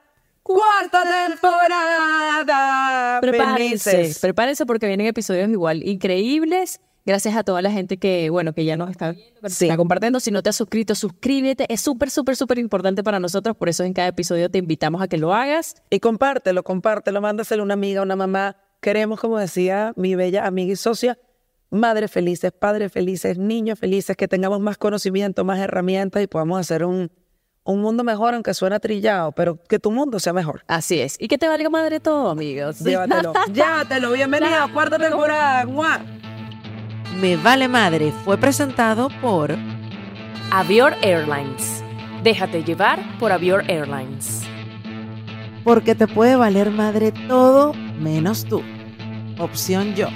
cuarta 0.44 1.02
temporada. 1.26 3.18
Prepárense, 3.20 3.90
Felices. 3.90 4.18
prepárense 4.20 4.66
porque 4.66 4.86
vienen 4.86 5.06
episodios 5.08 5.48
igual 5.50 5.82
increíbles. 5.86 6.80
Gracias 7.06 7.36
a 7.36 7.42
toda 7.44 7.60
la 7.60 7.70
gente 7.70 7.98
que, 7.98 8.30
bueno, 8.30 8.54
que 8.54 8.64
ya 8.64 8.76
nos 8.78 8.90
está 8.90 9.10
viendo, 9.12 9.40
que 9.42 9.50
Sí. 9.50 9.66
está 9.66 9.76
compartiendo. 9.76 10.20
Si 10.20 10.30
no 10.30 10.42
te 10.42 10.48
has 10.50 10.56
suscrito, 10.56 10.94
suscríbete. 10.94 11.66
Es 11.68 11.82
súper, 11.82 12.10
súper, 12.10 12.34
súper 12.34 12.58
importante 12.58 13.02
para 13.02 13.20
nosotros. 13.20 13.54
Por 13.56 13.68
eso 13.68 13.84
en 13.84 13.92
cada 13.92 14.08
episodio 14.08 14.50
te 14.50 14.56
invitamos 14.58 15.02
a 15.02 15.08
que 15.08 15.18
lo 15.18 15.34
hagas. 15.34 15.74
Y 15.90 16.00
compártelo, 16.00 16.62
compártelo, 16.62 17.20
mándaselo 17.20 17.62
a 17.62 17.64
una 17.64 17.74
amiga, 17.74 18.00
a 18.00 18.04
una 18.04 18.16
mamá. 18.16 18.56
Queremos, 18.80 19.20
como 19.20 19.38
decía 19.38 19.92
mi 19.96 20.14
bella 20.14 20.46
amiga 20.46 20.72
y 20.72 20.76
socia, 20.76 21.18
madres 21.70 22.10
felices, 22.10 22.52
padres 22.52 22.90
felices, 22.90 23.36
niños 23.36 23.78
felices, 23.78 24.16
que 24.16 24.26
tengamos 24.28 24.60
más 24.60 24.78
conocimiento, 24.78 25.44
más 25.44 25.58
herramientas 25.58 26.22
y 26.22 26.26
podamos 26.26 26.58
hacer 26.58 26.84
un, 26.84 27.10
un 27.64 27.80
mundo 27.80 28.04
mejor, 28.04 28.34
aunque 28.34 28.54
suena 28.54 28.78
trillado, 28.78 29.32
pero 29.32 29.58
que 29.68 29.78
tu 29.78 29.90
mundo 29.90 30.20
sea 30.20 30.32
mejor. 30.32 30.62
Así 30.68 31.00
es. 31.00 31.16
Y 31.18 31.28
que 31.28 31.38
te 31.38 31.48
valga 31.48 31.70
madre 31.70 31.98
todo, 31.98 32.30
amigos. 32.30 32.78
Llévatelo. 32.84 33.32
Llévatelo. 33.52 34.12
Bienvenida 34.12 34.64
a 34.64 34.72
cuarta 34.72 34.98
temporada. 34.98 35.66
¡Mua! 35.66 36.00
Me 37.20 37.36
Vale 37.36 37.68
Madre 37.68 38.12
fue 38.24 38.36
presentado 38.36 39.08
por 39.22 39.56
Avior 40.50 40.94
Airlines. 41.00 41.82
Déjate 42.22 42.64
llevar 42.64 43.00
por 43.18 43.32
Avior 43.32 43.64
Airlines. 43.68 44.42
Porque 45.62 45.94
te 45.94 46.06
puede 46.06 46.36
valer 46.36 46.70
madre 46.70 47.12
todo 47.28 47.72
menos 47.98 48.44
tú. 48.44 48.62
Opción 49.38 49.94
yo. 49.94 50.08